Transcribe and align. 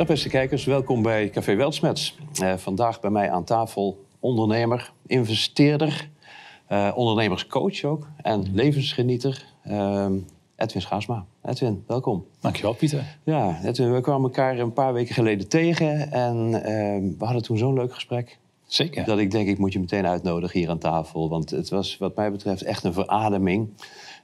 Dag 0.00 0.08
beste 0.08 0.28
kijkers, 0.28 0.64
welkom 0.64 1.02
bij 1.02 1.30
Café 1.30 1.54
Weltsmets. 1.54 2.18
Uh, 2.42 2.56
vandaag 2.56 3.00
bij 3.00 3.10
mij 3.10 3.30
aan 3.30 3.44
tafel 3.44 4.04
ondernemer, 4.20 4.92
investeerder, 5.06 6.08
uh, 6.68 6.92
ondernemerscoach 6.94 7.84
ook 7.84 8.06
en 8.22 8.46
levensgenieter 8.52 9.44
uh, 9.66 10.06
Edwin 10.56 10.82
Schaasma. 10.82 11.24
Edwin, 11.44 11.84
welkom. 11.86 12.26
Dankjewel 12.40 12.72
Pieter. 12.72 13.18
Ja, 13.24 13.60
Edwin, 13.64 13.92
we 13.92 14.00
kwamen 14.00 14.22
elkaar 14.22 14.58
een 14.58 14.72
paar 14.72 14.92
weken 14.92 15.14
geleden 15.14 15.48
tegen 15.48 16.12
en 16.12 16.50
we 17.18 17.24
hadden 17.24 17.42
toen 17.42 17.58
zo'n 17.58 17.74
leuk 17.74 17.94
gesprek. 17.94 18.38
Zeker. 18.66 19.04
Dat 19.04 19.18
ik 19.18 19.30
denk, 19.30 19.48
ik 19.48 19.58
moet 19.58 19.72
je 19.72 19.80
meteen 19.80 20.06
uitnodigen 20.06 20.60
hier 20.60 20.70
aan 20.70 20.78
tafel. 20.78 21.28
Want 21.28 21.50
het 21.50 21.68
was 21.68 21.98
wat 21.98 22.16
mij 22.16 22.30
betreft 22.30 22.62
echt 22.62 22.84
een 22.84 22.92
verademing. 22.92 23.68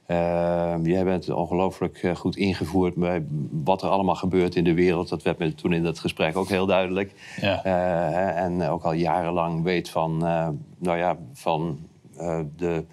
Uh, 0.07 0.75
jij 0.83 1.03
bent 1.03 1.29
ongelooflijk 1.29 1.97
eh, 1.97 2.15
goed 2.15 2.35
ingevoerd 2.35 2.95
bij 2.95 3.25
wat 3.51 3.81
er 3.81 3.89
allemaal 3.89 4.15
gebeurt 4.15 4.55
in 4.55 4.63
de 4.63 4.73
wereld. 4.73 5.09
Dat 5.09 5.23
werd 5.23 5.37
me 5.37 5.55
toen 5.55 5.73
in 5.73 5.83
dat 5.83 5.99
gesprek 5.99 6.37
ook 6.37 6.49
heel 6.49 6.65
duidelijk. 6.65 7.35
Ja. 7.41 7.65
Uh, 7.65 8.43
en 8.43 8.61
ook 8.63 8.83
al 8.83 8.93
jarenlang 8.93 9.63
weet 9.63 9.89
van, 9.89 10.19
uh, 10.23 10.47
nou 10.77 10.97
ja, 10.97 11.17
van 11.33 11.79
de 12.55 12.85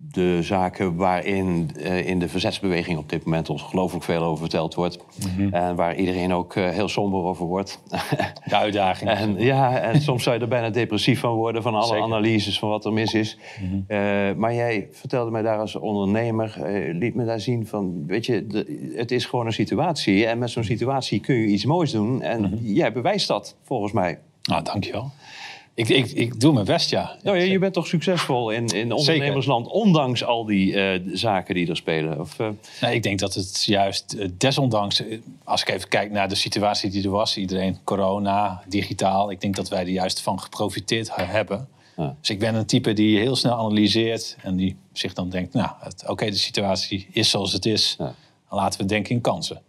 de 0.00 0.42
zaken 0.42 0.96
waarin 0.96 1.70
uh, 1.76 2.06
in 2.06 2.18
de 2.18 2.28
verzetsbeweging 2.28 2.98
op 2.98 3.08
dit 3.08 3.24
moment 3.24 3.50
ongelooflijk 3.50 4.04
veel 4.04 4.22
over 4.22 4.38
verteld 4.38 4.74
wordt. 4.74 4.98
Mhm. 5.36 5.54
En 5.54 5.76
waar 5.76 5.96
iedereen 5.96 6.32
ook 6.32 6.54
uh, 6.54 6.68
heel 6.68 6.88
somber 6.88 7.20
over 7.20 7.46
wordt. 7.46 7.82
De 8.44 8.56
uitdaging. 8.56 9.10
en, 9.10 9.38
ja, 9.38 9.78
en 9.78 10.00
soms 10.00 10.22
zou 10.22 10.36
je 10.36 10.42
er 10.42 10.48
bijna 10.48 10.70
depressief 10.70 11.20
van 11.20 11.34
worden 11.34 11.62
van 11.62 11.74
alle 11.74 12.02
analyses 12.02 12.58
van 12.58 12.68
wat 12.68 12.84
er 12.84 12.92
mis 12.92 13.14
is. 13.14 13.38
Mm 13.60 13.68
-hmm. 13.68 13.84
uh, 13.88 14.34
maar 14.36 14.54
jij 14.54 14.88
vertelde 14.92 15.30
mij 15.30 15.42
daar 15.42 15.58
als 15.58 15.76
ondernemer, 15.76 16.56
liet 16.92 17.14
me 17.14 17.24
daar 17.24 17.40
zien 17.40 17.66
van, 17.66 18.06
weet 18.06 18.26
je, 18.26 18.46
de, 18.46 18.92
het 18.96 19.10
is 19.10 19.24
gewoon 19.24 19.46
een 19.46 19.52
situatie. 19.52 20.26
En 20.26 20.38
met 20.38 20.50
zo'n 20.50 20.64
situatie 20.64 21.20
kun 21.20 21.34
je 21.34 21.46
iets 21.46 21.64
moois 21.64 21.90
doen. 21.90 22.22
En 22.22 22.40
mm 22.40 22.46
-hmm. 22.46 22.58
jij 22.62 22.92
bewijst 22.92 23.28
dat, 23.28 23.56
volgens 23.62 23.92
mij. 23.92 24.18
Nou, 24.42 24.62
dankjewel. 24.62 25.10
Ik, 25.78 25.88
ik, 25.88 26.10
ik 26.10 26.40
doe 26.40 26.52
mijn 26.52 26.64
best, 26.64 26.90
ja. 26.90 27.16
Nou, 27.22 27.38
ja 27.38 27.44
je 27.44 27.58
bent 27.58 27.74
toch 27.74 27.86
succesvol 27.86 28.50
in, 28.50 28.66
in 28.66 28.92
ondernemersland, 28.92 29.66
ondanks 29.66 30.24
al 30.24 30.44
die 30.44 30.72
uh, 30.72 31.00
zaken 31.16 31.54
die 31.54 31.68
er 31.68 31.76
spelen? 31.76 32.20
Of, 32.20 32.38
uh... 32.38 32.48
nee, 32.80 32.94
ik 32.94 33.02
denk 33.02 33.18
dat 33.18 33.34
het 33.34 33.64
juist 33.64 34.14
uh, 34.14 34.28
desondanks, 34.38 35.02
als 35.44 35.62
ik 35.62 35.68
even 35.68 35.88
kijk 35.88 36.10
naar 36.10 36.28
de 36.28 36.34
situatie 36.34 36.90
die 36.90 37.04
er 37.04 37.10
was, 37.10 37.36
iedereen 37.36 37.78
corona, 37.84 38.62
digitaal, 38.68 39.30
ik 39.30 39.40
denk 39.40 39.56
dat 39.56 39.68
wij 39.68 39.80
er 39.80 39.88
juist 39.88 40.20
van 40.20 40.40
geprofiteerd 40.40 41.10
hebben. 41.14 41.68
Ja. 41.96 42.16
Dus 42.20 42.30
ik 42.30 42.38
ben 42.38 42.54
een 42.54 42.66
type 42.66 42.92
die 42.92 43.18
heel 43.18 43.36
snel 43.36 43.54
analyseert 43.54 44.36
en 44.42 44.56
die 44.56 44.76
zich 44.92 45.12
dan 45.12 45.28
denkt, 45.28 45.52
nou, 45.54 45.70
oké, 45.80 46.10
okay, 46.10 46.30
de 46.30 46.36
situatie 46.36 47.06
is 47.10 47.30
zoals 47.30 47.52
het 47.52 47.66
is. 47.66 47.96
Ja. 47.98 48.14
Laten 48.50 48.80
we 48.80 48.86
denken 48.86 49.14
in 49.14 49.20
kansen. 49.20 49.62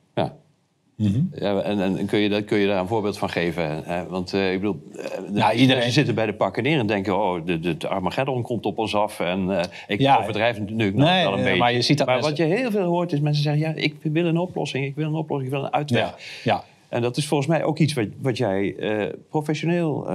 Mm 0.99 1.13
-hmm. 1.13 1.29
ja, 1.35 1.61
en, 1.61 1.97
en 1.97 2.05
kun, 2.05 2.19
je, 2.19 2.43
kun 2.43 2.57
je 2.57 2.67
daar 2.67 2.79
een 2.79 2.87
voorbeeld 2.87 3.17
van 3.17 3.29
geven? 3.29 3.83
Hè? 3.85 4.07
Want 4.07 4.33
uh, 4.33 4.51
ik 4.53 4.59
bedoel, 4.59 4.81
uh, 4.95 5.03
nou, 5.31 5.53
iedereen 5.53 5.91
zit 5.91 6.07
er 6.07 6.13
bij 6.13 6.25
de 6.25 6.33
pakken 6.33 6.63
neer 6.63 6.79
en 6.79 6.87
denken: 6.87 7.17
oh, 7.17 7.45
de, 7.45 7.59
de, 7.59 7.77
de 7.77 7.87
Armageddon 7.87 8.41
komt 8.41 8.65
op 8.65 8.77
ons 8.77 8.95
af. 8.95 9.19
En 9.19 9.49
uh, 9.49 9.61
ik 9.87 9.99
ja, 9.99 10.17
overdrijf 10.17 10.59
natuurlijk 10.59 10.95
nog 10.95 11.09
wel 11.09 11.33
een 11.33 11.43
beetje. 11.43 11.57
Maar, 11.57 11.73
je 11.73 11.81
ziet 11.81 11.97
dat 11.97 12.07
maar 12.07 12.15
mensen... 12.15 12.37
wat 12.37 12.47
je 12.47 12.55
heel 12.55 12.71
veel 12.71 12.83
hoort 12.83 13.11
is 13.11 13.19
mensen 13.19 13.43
zeggen: 13.43 13.61
ja, 13.61 13.73
ik 13.75 13.95
wil 14.01 14.25
een 14.25 14.37
oplossing, 14.37 14.85
ik 14.85 14.95
wil 14.95 15.07
een 15.07 15.15
oplossing, 15.15 15.51
ik 15.51 15.57
wil 15.57 15.65
een 15.65 15.73
uitweg. 15.73 16.01
Ja, 16.01 16.15
ja. 16.43 16.63
En 16.89 17.01
dat 17.01 17.17
is 17.17 17.27
volgens 17.27 17.49
mij 17.49 17.63
ook 17.63 17.79
iets 17.79 17.93
wat, 17.93 18.07
wat 18.21 18.37
jij 18.37 18.75
professioneel 19.29 20.07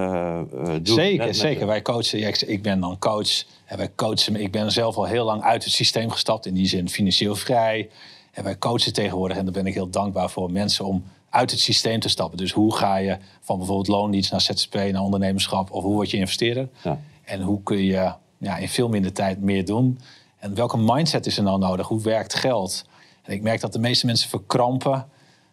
doet. 0.83 0.89
Zeker, 0.89 1.35
zeker. 1.35 1.67
Wij 1.67 1.83
coachen, 1.83 2.27
ik, 2.27 2.41
ik, 2.41 2.63
ben 2.63 2.81
dan 2.81 2.99
coach 2.99 3.45
en 3.65 3.77
wij 3.77 3.91
coachen. 3.95 4.37
Ik 4.37 4.51
ben 4.51 4.73
zelf 4.73 4.97
al 4.97 5.05
heel 5.05 5.25
lang 5.25 5.43
uit 5.43 5.65
het 5.65 5.73
systeem 5.73 6.11
gestapt, 6.11 6.47
in 6.47 6.55
die 6.55 6.67
zin 6.67 6.89
financieel 6.89 7.35
vrij. 7.35 7.89
En 8.35 8.45
wij 8.45 8.59
coachen 8.59 8.93
tegenwoordig, 8.93 9.37
en 9.37 9.45
daar 9.45 9.53
ben 9.53 9.67
ik 9.67 9.75
heel 9.75 9.91
dankbaar 9.91 10.31
voor, 10.31 10.53
mensen 10.53 10.85
om 10.85 11.05
uit 11.31 11.51
het 11.51 11.61
systeem 11.61 12.01
te 12.01 12.09
stappen. 12.09 12.39
Dus 12.39 12.53
hoe 12.53 12.75
ga 12.75 12.97
je 12.97 13.19
van 13.41 13.57
bijvoorbeeld 13.59 13.89
loondienst 13.89 14.31
naar 14.31 14.41
ZZP, 14.41 14.75
naar 14.75 15.03
ondernemerschap, 15.03 15.71
of 15.71 15.83
hoe 15.83 15.95
word 15.95 16.11
je 16.11 16.17
investeerder? 16.17 16.69
Ja. 16.83 17.01
En 17.25 17.41
hoe 17.41 17.63
kun 17.63 17.85
je 17.85 18.13
ja, 18.39 18.57
in 18.57 18.69
veel 18.69 18.89
minder 18.89 19.13
tijd 19.13 19.41
meer 19.41 19.65
doen? 19.65 19.99
En 20.39 20.55
welke 20.55 20.79
mindset 20.79 21.27
is 21.27 21.37
er 21.37 21.43
nou 21.43 21.59
nodig? 21.59 21.89
Hoe 21.89 22.03
werkt 22.03 22.35
geld? 22.35 22.85
En 23.23 23.33
ik 23.33 23.43
merk 23.43 23.61
dat 23.61 23.73
de 23.73 23.79
meeste 23.79 24.07
mensen 24.07 24.29
verkrampen. 24.29 25.07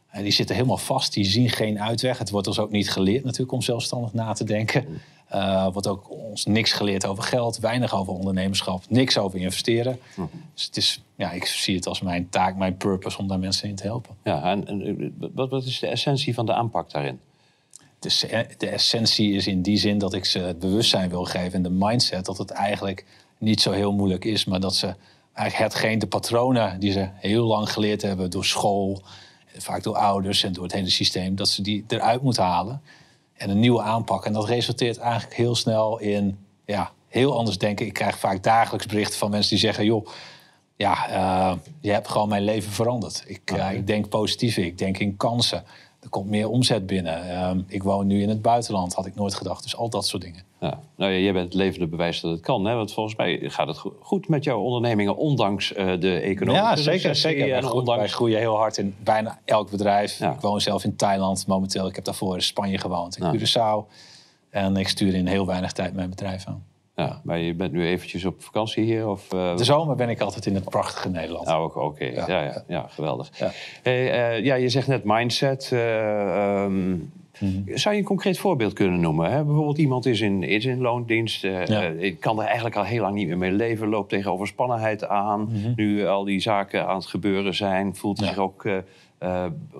En 0.10 0.24
die 0.24 0.32
zitten 0.32 0.56
helemaal 0.56 0.78
vast, 0.78 1.14
die 1.14 1.26
zien 1.26 1.50
geen 1.50 1.82
uitweg. 1.82 2.18
Het 2.18 2.30
wordt 2.30 2.48
ons 2.48 2.60
ook 2.60 2.72
niet 2.72 2.92
geleerd 2.92 3.24
natuurlijk 3.24 3.52
om 3.52 3.62
zelfstandig 3.62 4.14
na 4.14 4.34
te 4.34 4.44
denken. 4.44 4.86
Uh, 5.34 5.68
wordt 5.72 5.88
ook 5.88 6.10
ons 6.10 6.46
niks 6.46 6.74
geleerd 6.74 7.06
over 7.06 7.24
geld, 7.24 7.58
weinig 7.58 7.96
over 7.96 8.14
ondernemerschap, 8.14 8.84
niks 8.90 9.18
over 9.18 9.40
investeren. 9.40 10.00
Hm. 10.16 10.22
Dus 10.54 10.66
het 10.66 10.78
is, 10.78 11.04
ja, 11.16 11.32
ik 11.32 11.46
zie 11.46 11.76
het 11.76 11.88
als 11.88 12.02
mijn 12.02 12.30
taak, 12.30 12.56
mijn 12.56 12.78
purpose 12.78 13.18
om 13.18 13.28
daar 13.28 13.40
mensen 13.40 13.70
in 13.70 13.76
te 13.76 13.84
helpen. 13.84 14.16
Ja, 14.24 14.44
en, 14.44 14.68
en 14.68 15.16
wat, 15.34 15.50
wat 15.50 15.66
is 15.66 15.80
de 15.80 15.88
essentie 15.88 16.34
van 16.34 16.46
de 16.46 16.54
aanpak 16.54 16.92
daarin? 16.92 17.20
De, 18.00 18.46
de, 18.58 18.68
essentie 18.68 19.34
is 19.34 19.48
in 19.48 19.62
die 19.62 19.78
zin 19.78 19.98
dat 19.98 20.14
ik 20.14 20.26
ze 20.26 20.40
het 20.40 20.60
bewustzijn 20.60 21.10
wil 21.10 21.26
geven 21.26 21.54
en 21.54 21.64
de 21.64 21.70
mindset 21.70 22.26
dat 22.26 22.38
het 22.38 22.50
eigenlijk 22.50 23.06
niet 23.38 23.62
zo 23.62 23.72
heel 23.72 23.94
moeilijk 23.94 24.26
is, 24.26 24.46
maar 24.46 24.60
dat 24.60 24.76
ze 24.76 24.96
eigenlijk 25.34 25.74
hetgeen, 25.74 26.00
de 26.00 26.08
patronen 26.08 26.80
die 26.80 26.92
ze 26.92 27.10
heel 27.14 27.46
lang 27.46 27.72
geleerd 27.72 28.02
hebben 28.02 28.30
door 28.30 28.46
school, 28.46 29.02
vaak 29.58 29.84
door 29.84 29.96
ouders 29.96 30.44
en 30.44 30.54
door 30.54 30.64
het 30.64 30.74
hele 30.74 30.90
systeem, 30.90 31.36
dat 31.36 31.50
ze 31.50 31.62
die 31.62 31.84
eruit 31.88 32.22
moeten 32.22 32.44
halen 32.44 32.82
en 33.42 33.50
een 33.50 33.60
nieuwe 33.60 33.82
aanpak. 33.82 34.26
En 34.26 34.34
dat 34.34 34.46
resulteert 34.46 34.98
eigenlijk 34.98 35.34
heel 35.34 35.56
snel 35.56 36.00
in 36.00 36.46
ja, 36.66 36.92
heel 37.08 37.38
anders 37.38 37.58
denken. 37.58 37.86
Ik 37.86 37.94
krijg 37.94 38.20
vaak 38.20 38.44
dagelijks 38.44 38.86
berichten 38.86 39.18
van 39.18 39.30
mensen 39.30 39.50
die 39.50 39.60
zeggen: 39.60 39.86
joh, 39.86 40.08
ja, 40.76 41.10
uh, 41.10 41.58
je 41.80 41.92
hebt 41.92 42.08
gewoon 42.08 42.30
mijn 42.30 42.44
leven 42.44 42.72
veranderd. 42.72 43.24
Ik, 43.26 43.52
uh, 43.54 43.74
ik 43.74 43.88
denk 43.88 44.10
positief, 44.10 44.58
ik 44.58 44.78
denk 44.78 44.98
in 44.98 45.18
kansen. 45.18 45.64
Er 46.02 46.10
komt 46.10 46.30
meer 46.30 46.50
omzet 46.50 46.86
binnen. 46.86 47.26
Uh, 47.28 47.64
ik 47.68 47.84
woon 47.84 48.08
nu 48.08 48.22
in 48.22 48.30
het 48.30 48.42
buitenland, 48.42 48.94
had 48.94 49.06
ik 49.06 49.16
nooit 49.16 49.34
gedacht. 49.34 49.64
Dus 49.64 49.76
al 49.76 49.90
dat 49.90 50.08
soort 50.08 50.22
dingen. 50.24 50.44
Ja. 50.60 50.80
Nou 50.96 51.12
ja, 51.12 51.18
jij 51.18 51.34
bent 51.34 51.46
het 51.46 51.54
levende 51.54 51.88
bewijs 51.88 52.22
dat 52.22 52.32
het 52.32 52.40
kan. 52.40 52.66
Hè? 52.66 52.76
Want 52.76 52.94
volgens 52.94 53.16
mij 53.16 53.40
gaat 53.44 53.68
het 53.68 53.82
goed 54.00 54.28
met 54.28 54.44
jouw 54.44 54.60
ondernemingen, 54.60 55.18
ondanks 55.18 55.72
uh, 55.72 56.00
de 56.00 56.20
economische 56.20 56.66
Ja, 56.66 56.76
zeker. 56.76 57.16
zeker. 57.16 57.54
En 57.54 57.62
wij, 57.62 57.72
ondanks... 57.72 58.00
wij 58.00 58.10
groeien 58.10 58.40
heel 58.40 58.58
hard 58.58 58.78
in 58.78 58.96
bijna 59.04 59.40
elk 59.46 59.70
bedrijf. 59.70 60.20
Ja. 60.20 60.32
Ik 60.34 60.40
woon 60.40 60.62
zelf 60.62 60.84
in 60.84 60.96
Thailand 60.96 61.48
momenteel. 61.48 61.88
Ik 61.88 61.96
heb 61.96 62.04
daarvoor 62.04 62.36
in 62.36 62.42
Spanje 62.42 62.78
gewoond, 62.78 63.18
in 63.18 63.26
ja. 63.26 63.34
Curaçao. 63.38 63.94
En 64.50 64.76
ik 64.78 64.88
stuur 64.88 65.14
in 65.14 65.28
heel 65.28 65.46
weinig 65.46 65.72
tijd 65.72 65.94
mijn 65.94 66.10
bedrijf 66.10 66.46
aan. 66.46 66.64
Ja, 67.02 67.22
maar 67.24 67.40
je 67.40 67.54
bent 67.54 67.72
nu 67.72 67.86
eventjes 67.86 68.26
op 68.26 68.44
vakantie 68.44 68.84
hier? 68.84 69.08
Of, 69.08 69.34
uh... 69.34 69.58
De 69.58 69.64
zomer 69.64 69.96
ben 69.96 70.10
ik 70.10 70.22
altijd 70.22 70.46
in 70.46 70.56
het 70.56 70.70
prachtige 70.70 71.10
Nederland. 71.10 71.48
Oh, 71.48 71.64
oké. 71.64 71.80
Okay. 71.80 72.14
Ja. 72.14 72.28
Ja, 72.28 72.44
ja, 72.44 72.64
ja, 72.68 72.86
geweldig. 72.90 73.30
Ja. 73.40 73.52
Hey, 73.84 74.38
uh, 74.38 74.46
ja, 74.46 74.56
je 74.56 74.70
zegt 74.70 74.88
net 74.88 75.04
mindset. 75.04 75.70
Uh, 75.74 76.64
um, 76.64 77.12
Mm-hmm. 77.40 77.78
Zou 77.78 77.96
je 77.96 78.02
een 78.02 78.08
concreet 78.08 78.38
voorbeeld 78.38 78.74
kunnen 78.74 79.00
noemen? 79.00 79.32
Hè? 79.32 79.44
Bijvoorbeeld 79.44 79.78
iemand 79.78 80.06
is 80.06 80.22
in, 80.22 80.44
is 80.44 80.66
in 80.66 80.82
loondienst. 80.82 81.44
Uh, 81.44 81.66
ja. 81.66 81.92
uh, 81.92 82.16
kan 82.20 82.40
er 82.40 82.46
eigenlijk 82.46 82.76
al 82.76 82.84
heel 82.84 83.02
lang 83.02 83.16
niet 83.16 83.28
meer 83.28 83.38
mee 83.38 83.52
leven. 83.52 83.88
Loopt 83.88 84.10
tegen 84.10 84.32
overspannenheid 84.32 85.08
aan. 85.08 85.42
Mm-hmm. 85.42 85.74
Nu 85.76 86.08
al 86.08 86.24
die 86.24 86.40
zaken 86.40 86.88
aan 86.88 86.96
het 86.96 87.06
gebeuren 87.06 87.56
zijn. 87.56 87.96
Voelt 87.96 88.20
ja. 88.20 88.28
zich 88.28 88.38
ook 88.38 88.64
uh, 88.64 88.78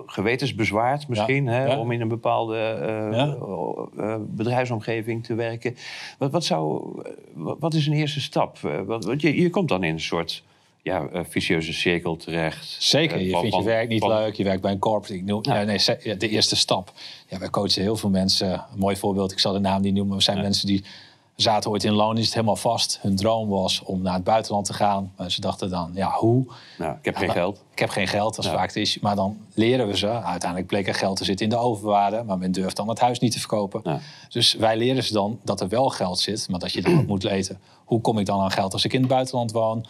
gewetensbezwaard 0.06 1.08
misschien. 1.08 1.44
Ja. 1.44 1.50
Hè? 1.50 1.76
Om 1.76 1.92
in 1.92 2.00
een 2.00 2.08
bepaalde 2.08 3.86
bedrijfsomgeving 4.18 5.24
te 5.24 5.34
werken. 5.34 5.76
Wat, 6.18 6.30
wat, 6.30 6.44
zou, 6.44 6.84
wat 7.34 7.74
is 7.74 7.86
een 7.86 7.92
eerste 7.92 8.20
stap? 8.20 8.58
Wat, 8.86 9.20
je, 9.20 9.40
je 9.40 9.50
komt 9.50 9.68
dan 9.68 9.82
in 9.84 9.92
een 9.92 10.00
soort 10.00 10.42
ja, 10.82 11.08
vicieuze 11.28 11.72
cirkel 11.72 12.16
terecht. 12.16 12.76
Zeker, 12.78 13.20
je 13.20 13.38
vindt 13.38 13.56
je 13.56 13.62
werk 13.62 13.88
niet 13.88 14.06
leuk, 14.06 14.34
je 14.34 14.44
werkt 14.44 14.62
bij 14.62 14.72
een 14.72 14.78
corporate. 14.78 15.14
Ik 15.14 15.24
noem, 15.24 15.40
ja. 15.42 15.62
nee, 15.62 16.16
de 16.16 16.28
eerste 16.28 16.56
stap. 16.56 16.92
Ja, 17.28 17.38
wij 17.38 17.50
coachen 17.50 17.82
heel 17.82 17.96
veel 17.96 18.10
mensen. 18.10 18.52
Een 18.52 18.78
mooi 18.78 18.96
voorbeeld, 18.96 19.32
ik 19.32 19.38
zal 19.38 19.52
de 19.52 19.58
naam 19.58 19.82
niet 19.82 19.94
noemen. 19.94 20.16
We 20.16 20.22
zijn 20.22 20.40
mensen 20.40 20.66
die 20.66 20.84
zaten 21.36 21.70
ooit 21.70 21.84
in 21.84 21.92
loon, 21.92 22.18
is 22.18 22.24
het 22.24 22.34
helemaal 22.34 22.56
vast. 22.56 22.98
Hun 23.00 23.16
droom 23.16 23.48
was 23.48 23.82
om 23.82 24.02
naar 24.02 24.14
het 24.14 24.24
buitenland 24.24 24.66
te 24.66 24.72
gaan. 24.72 25.12
Maar 25.16 25.30
ze 25.30 25.40
dachten 25.40 25.70
dan, 25.70 25.90
ja, 25.94 26.10
hoe? 26.10 26.46
Nou, 26.78 26.96
ik 26.98 27.04
heb 27.04 27.16
geen 27.16 27.30
geld. 27.30 27.62
Ik 27.72 27.78
heb 27.78 27.88
geen 27.88 28.08
geld, 28.08 28.36
dat 28.36 28.44
is 28.44 28.50
vaak 28.50 28.66
het 28.66 28.76
is. 28.76 28.98
Maar 28.98 29.16
dan 29.16 29.38
leren 29.54 29.86
we 29.86 29.96
ze. 29.96 30.08
Uiteindelijk 30.08 30.66
bleek 30.66 30.88
er 30.88 30.94
geld 30.94 31.16
te 31.16 31.24
zitten 31.24 31.46
in 31.46 31.52
de 31.52 31.58
overwaarde. 31.58 32.22
Maar 32.22 32.38
men 32.38 32.52
durft 32.52 32.76
dan 32.76 32.88
het 32.88 33.00
huis 33.00 33.18
niet 33.18 33.32
te 33.32 33.38
verkopen. 33.38 34.00
Dus 34.28 34.54
wij 34.54 34.76
leren 34.76 35.04
ze 35.04 35.12
dan 35.12 35.40
dat 35.44 35.60
er 35.60 35.68
wel 35.68 35.88
geld 35.88 36.18
zit. 36.18 36.48
Maar 36.48 36.60
dat 36.60 36.72
je 36.72 36.82
dan 36.82 36.98
ook 36.98 37.06
moet 37.06 37.22
weten. 37.22 37.60
Hoe 37.84 38.00
kom 38.00 38.18
ik 38.18 38.26
dan 38.26 38.40
aan 38.40 38.50
geld 38.50 38.72
als 38.72 38.84
ik 38.84 38.92
in 38.92 39.00
het 39.00 39.08
buitenland 39.08 39.52
woon? 39.52 39.86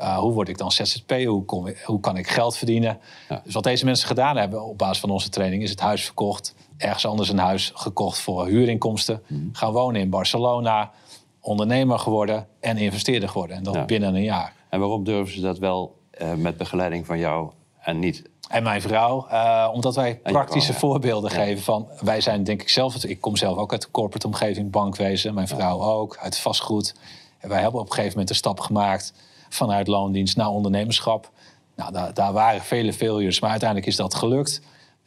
Uh, 0.00 0.18
hoe 0.18 0.32
word 0.32 0.48
ik 0.48 0.58
dan 0.58 0.72
ZZP? 0.72 1.12
Hoe, 1.26 1.44
kom 1.44 1.66
ik, 1.66 1.78
hoe 1.78 2.00
kan 2.00 2.16
ik 2.16 2.28
geld 2.28 2.56
verdienen? 2.56 2.98
Dus 3.44 3.54
wat 3.54 3.64
deze 3.64 3.84
mensen 3.84 4.06
gedaan 4.06 4.36
hebben 4.36 4.64
op 4.64 4.78
basis 4.78 5.00
van 5.00 5.10
onze 5.10 5.28
training... 5.28 5.62
is 5.62 5.70
het 5.70 5.80
huis 5.80 6.04
verkocht, 6.04 6.54
ergens 6.82 7.06
anders 7.06 7.28
een 7.28 7.38
huis 7.38 7.72
gekocht 7.74 8.18
voor 8.18 8.46
huurinkomsten... 8.46 9.22
Mm. 9.28 9.48
gaan 9.52 9.72
wonen 9.72 10.00
in 10.00 10.10
Barcelona, 10.10 10.90
ondernemer 11.40 11.98
geworden 11.98 12.46
en 12.60 12.76
investeerder 12.76 13.28
geworden. 13.28 13.56
En 13.56 13.62
dat 13.62 13.74
ja. 13.74 13.84
binnen 13.84 14.14
een 14.14 14.22
jaar. 14.22 14.52
En 14.68 14.80
waarom 14.80 15.04
durven 15.04 15.34
ze 15.34 15.40
dat 15.40 15.58
wel 15.58 15.98
uh, 16.22 16.32
met 16.34 16.56
begeleiding 16.56 17.06
van 17.06 17.18
jou 17.18 17.50
en 17.80 17.98
niet... 17.98 18.30
En 18.48 18.62
mijn 18.62 18.82
vrouw, 18.82 19.26
uh, 19.30 19.68
omdat 19.72 19.94
wij 19.94 20.16
praktische 20.16 20.72
vrouw, 20.72 20.88
ja. 20.88 20.92
voorbeelden 20.92 21.30
geven 21.30 21.62
van... 21.62 21.88
wij 22.00 22.20
zijn 22.20 22.44
denk 22.44 22.62
ik 22.62 22.68
zelf... 22.68 23.04
ik 23.04 23.20
kom 23.20 23.36
zelf 23.36 23.56
ook 23.56 23.72
uit 23.72 23.82
de 23.82 23.90
corporate 23.90 24.26
omgeving, 24.26 24.70
bankwezen. 24.70 25.34
Mijn 25.34 25.48
vrouw 25.48 25.82
ook, 25.82 26.16
uit 26.16 26.38
vastgoed. 26.38 26.94
En 27.38 27.48
wij 27.48 27.60
hebben 27.60 27.80
op 27.80 27.86
een 27.86 27.92
gegeven 27.92 28.12
moment 28.12 28.30
een 28.30 28.36
stap 28.36 28.60
gemaakt 28.60 29.12
vanuit 29.48 29.86
loondienst 29.86 30.36
naar 30.36 30.48
ondernemerschap. 30.48 31.30
Nou, 31.76 31.92
daar, 31.92 32.14
daar 32.14 32.32
waren 32.32 32.60
vele 32.60 32.92
failures, 32.92 33.40
maar 33.40 33.50
uiteindelijk 33.50 33.88
is 33.88 33.96
dat 33.96 34.14
gelukt. 34.14 34.60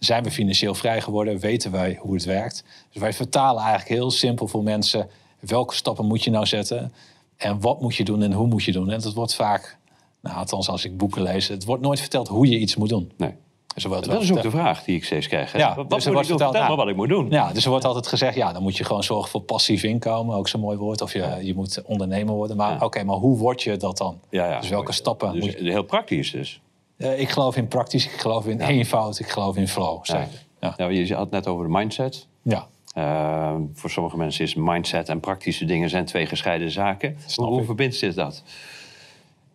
Zijn 0.05 0.23
we 0.23 0.31
financieel 0.31 0.75
vrij 0.75 1.01
geworden, 1.01 1.39
weten 1.39 1.71
wij 1.71 1.97
hoe 2.01 2.13
het 2.13 2.25
werkt. 2.25 2.63
Dus 2.91 3.01
wij 3.01 3.13
vertalen 3.13 3.63
eigenlijk 3.63 3.89
heel 3.89 4.11
simpel 4.11 4.47
voor 4.47 4.63
mensen 4.63 5.09
welke 5.39 5.75
stappen 5.75 6.05
moet 6.05 6.23
je 6.23 6.31
nou 6.31 6.45
zetten 6.45 6.93
en 7.37 7.61
wat 7.61 7.81
moet 7.81 7.95
je 7.95 8.03
doen 8.03 8.21
en 8.21 8.31
hoe 8.31 8.47
moet 8.47 8.63
je 8.63 8.71
doen. 8.71 8.91
En 8.91 9.01
dat 9.01 9.13
wordt 9.13 9.35
vaak, 9.35 9.77
nou, 10.21 10.37
althans 10.37 10.69
als 10.69 10.85
ik 10.85 10.97
boeken 10.97 11.21
lees, 11.21 11.47
het 11.47 11.65
wordt 11.65 11.81
nooit 11.83 11.99
verteld 11.99 12.27
hoe 12.27 12.49
je 12.49 12.59
iets 12.59 12.75
moet 12.75 12.89
doen. 12.89 13.11
Nee. 13.17 13.33
Dus 13.75 13.83
dat 13.83 14.21
is 14.21 14.31
ook 14.31 14.41
de 14.41 14.49
vraag 14.49 14.83
die 14.83 14.95
ik 14.95 15.05
steeds 15.05 15.27
krijg. 15.27 15.57
Ja, 15.57 15.75
wat 15.75 15.89
dus 15.89 16.05
moet 16.05 16.21
ik 16.21 16.27
doen? 16.27 16.37
Vertel 16.37 16.61
maar 16.67 16.75
wat 16.75 16.87
ik 16.87 16.95
moet 16.95 17.09
doen. 17.09 17.29
Ja, 17.29 17.53
dus 17.53 17.63
er 17.63 17.69
wordt 17.69 17.85
altijd 17.85 18.07
gezegd, 18.07 18.35
ja, 18.35 18.53
dan 18.53 18.61
moet 18.61 18.77
je 18.77 18.83
gewoon 18.83 19.03
zorgen 19.03 19.29
voor 19.29 19.41
passief 19.41 19.83
inkomen. 19.83 20.35
Ook 20.35 20.47
zo'n 20.47 20.61
mooi 20.61 20.77
woord. 20.77 21.01
Of 21.01 21.13
je, 21.13 21.39
je 21.41 21.55
moet 21.55 21.81
ondernemer 21.85 22.33
worden. 22.33 22.57
Maar 22.57 22.83
oké, 22.83 23.03
maar 23.03 23.15
hoe 23.15 23.37
word 23.37 23.63
je 23.63 23.77
dat 23.77 23.97
dan? 23.97 24.19
Ja, 24.29 24.49
ja. 24.49 24.59
Dus 24.59 24.69
welke 24.69 24.91
stappen 24.91 25.31
dus 25.31 25.41
moet 25.41 25.51
je... 25.51 25.71
Heel 25.71 25.83
praktisch 25.83 26.31
dus. 26.31 26.61
Uh, 26.97 27.19
ik 27.19 27.29
geloof 27.29 27.55
in 27.55 27.67
praktisch, 27.67 28.05
ik 28.05 28.19
geloof 28.19 28.45
in 28.45 28.59
eenvoud, 28.59 29.19
ik 29.19 29.29
geloof 29.29 29.55
in 29.55 29.67
flow. 29.67 30.05
Ja. 30.05 30.27
Ja. 30.77 30.87
je 30.87 31.13
had 31.13 31.23
het 31.23 31.31
net 31.31 31.47
over 31.47 31.65
de 31.65 31.71
mindset. 31.71 32.27
Ja. 32.41 32.67
Uh, 32.97 33.55
voor 33.73 33.89
sommige 33.89 34.17
mensen 34.17 34.43
is 34.43 34.55
mindset 34.55 35.09
en 35.09 35.19
praktische 35.19 35.65
dingen 35.65 35.89
zijn 35.89 36.05
twee 36.05 36.25
gescheiden 36.25 36.71
zaken. 36.71 37.17
Hoe, 37.35 37.63
verbindt 37.63 37.95
zich 37.95 38.13
dat? 38.13 38.43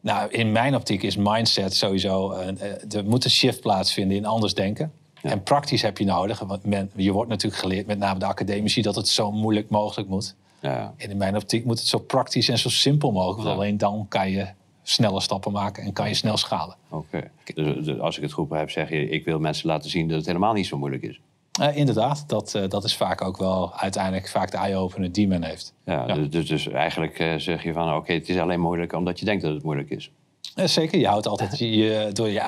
Nou, 0.01 0.31
in 0.31 0.53
mijn 0.53 0.75
optiek 0.75 1.03
is 1.03 1.17
mindset 1.17 1.75
sowieso. 1.75 2.33
Uh, 2.33 2.95
er 2.95 3.05
moet 3.05 3.25
een 3.25 3.31
shift 3.31 3.61
plaatsvinden 3.61 4.17
in 4.17 4.27
anders 4.27 4.55
denken. 4.55 4.93
En 5.23 5.43
praktisch 5.43 5.83
heb 5.83 5.99
je 5.99 6.05
nodig. 6.05 6.39
Want 6.39 6.65
men, 6.65 6.91
je 6.95 7.13
wordt 7.13 7.31
natuurlijk 7.31 7.63
geleerd, 7.63 7.87
met 7.87 7.99
name 7.99 8.19
de 8.19 8.27
academici, 8.27 8.83
dat 8.83 8.95
het 8.95 9.09
zo 9.09 9.33
moeilijk 9.33 9.71
mogelijk 9.71 10.09
moet. 10.09 10.35
Ja. 10.61 10.95
En 10.97 11.11
in 11.11 11.17
mijn 11.17 11.37
optiek 11.37 11.65
moet 11.65 11.79
het 11.79 11.89
zo 11.89 11.99
praktisch 11.99 12.49
en 12.49 12.59
zo 12.59 12.69
simpel 12.69 13.13
mogelijk. 13.13 13.43
Want 13.43 13.57
alleen 13.57 13.79
dan 13.79 14.07
kan 14.09 14.31
je 14.31 14.47
snelle 14.91 15.21
stappen 15.21 15.53
maken 15.53 15.83
en 15.83 15.93
kan 15.93 16.09
je 16.09 16.15
snel 16.15 16.37
schalen. 16.37 16.77
Oké. 16.89 17.31
Dus, 17.55 17.85
dus, 17.85 17.99
als 17.99 18.17
ik 18.17 18.23
het 18.23 18.33
goed 18.33 18.49
begrijp, 18.49 18.71
zeg 18.71 18.91
je: 18.91 19.09
ik 19.09 19.25
wil 19.25 19.39
mensen 19.39 19.67
laten 19.67 19.91
zien 19.91 20.09
dat 20.09 20.17
het 20.17 20.27
helemaal 20.27 20.53
niet 20.53 20.67
zo 20.67 20.79
moeilijk 20.79 21.03
is. 21.03 21.21
Uh, 21.61 21.77
inderdaad, 21.77 22.25
dat, 22.27 22.55
uh, 22.57 22.69
dat 22.69 22.85
is 22.85 22.97
vaak 22.97 23.23
ook 23.23 23.37
wel 23.37 23.73
uiteindelijk 23.75 24.29
vaak 24.29 24.51
de 24.51 24.57
eye-opener 24.57 25.13
die 25.13 25.29
men 25.29 25.43
heeft. 25.43 25.75
Ja, 25.85 26.07
ja. 26.07 26.15
Dus, 26.15 26.49
dus, 26.49 26.69
eigenlijk 26.69 27.19
uh, 27.19 27.35
zeg 27.37 27.63
je 27.63 27.73
van 27.73 27.95
oké, 27.95 28.13
het 28.13 28.29
is 28.29 28.39
alleen 28.39 28.61
moeilijk 28.61 28.93
omdat 28.93 29.19
je 29.19 29.25
denkt 29.25 29.43
dat 29.43 29.55
het 29.55 29.63
moeilijk 29.63 29.91
is. 29.91 30.11
zeker, 30.55 30.99
je 30.99 31.07
houdt 31.07 31.27
altijd 31.27 31.59
je, 31.59 32.11
door 32.13 32.29
je, 32.29 32.43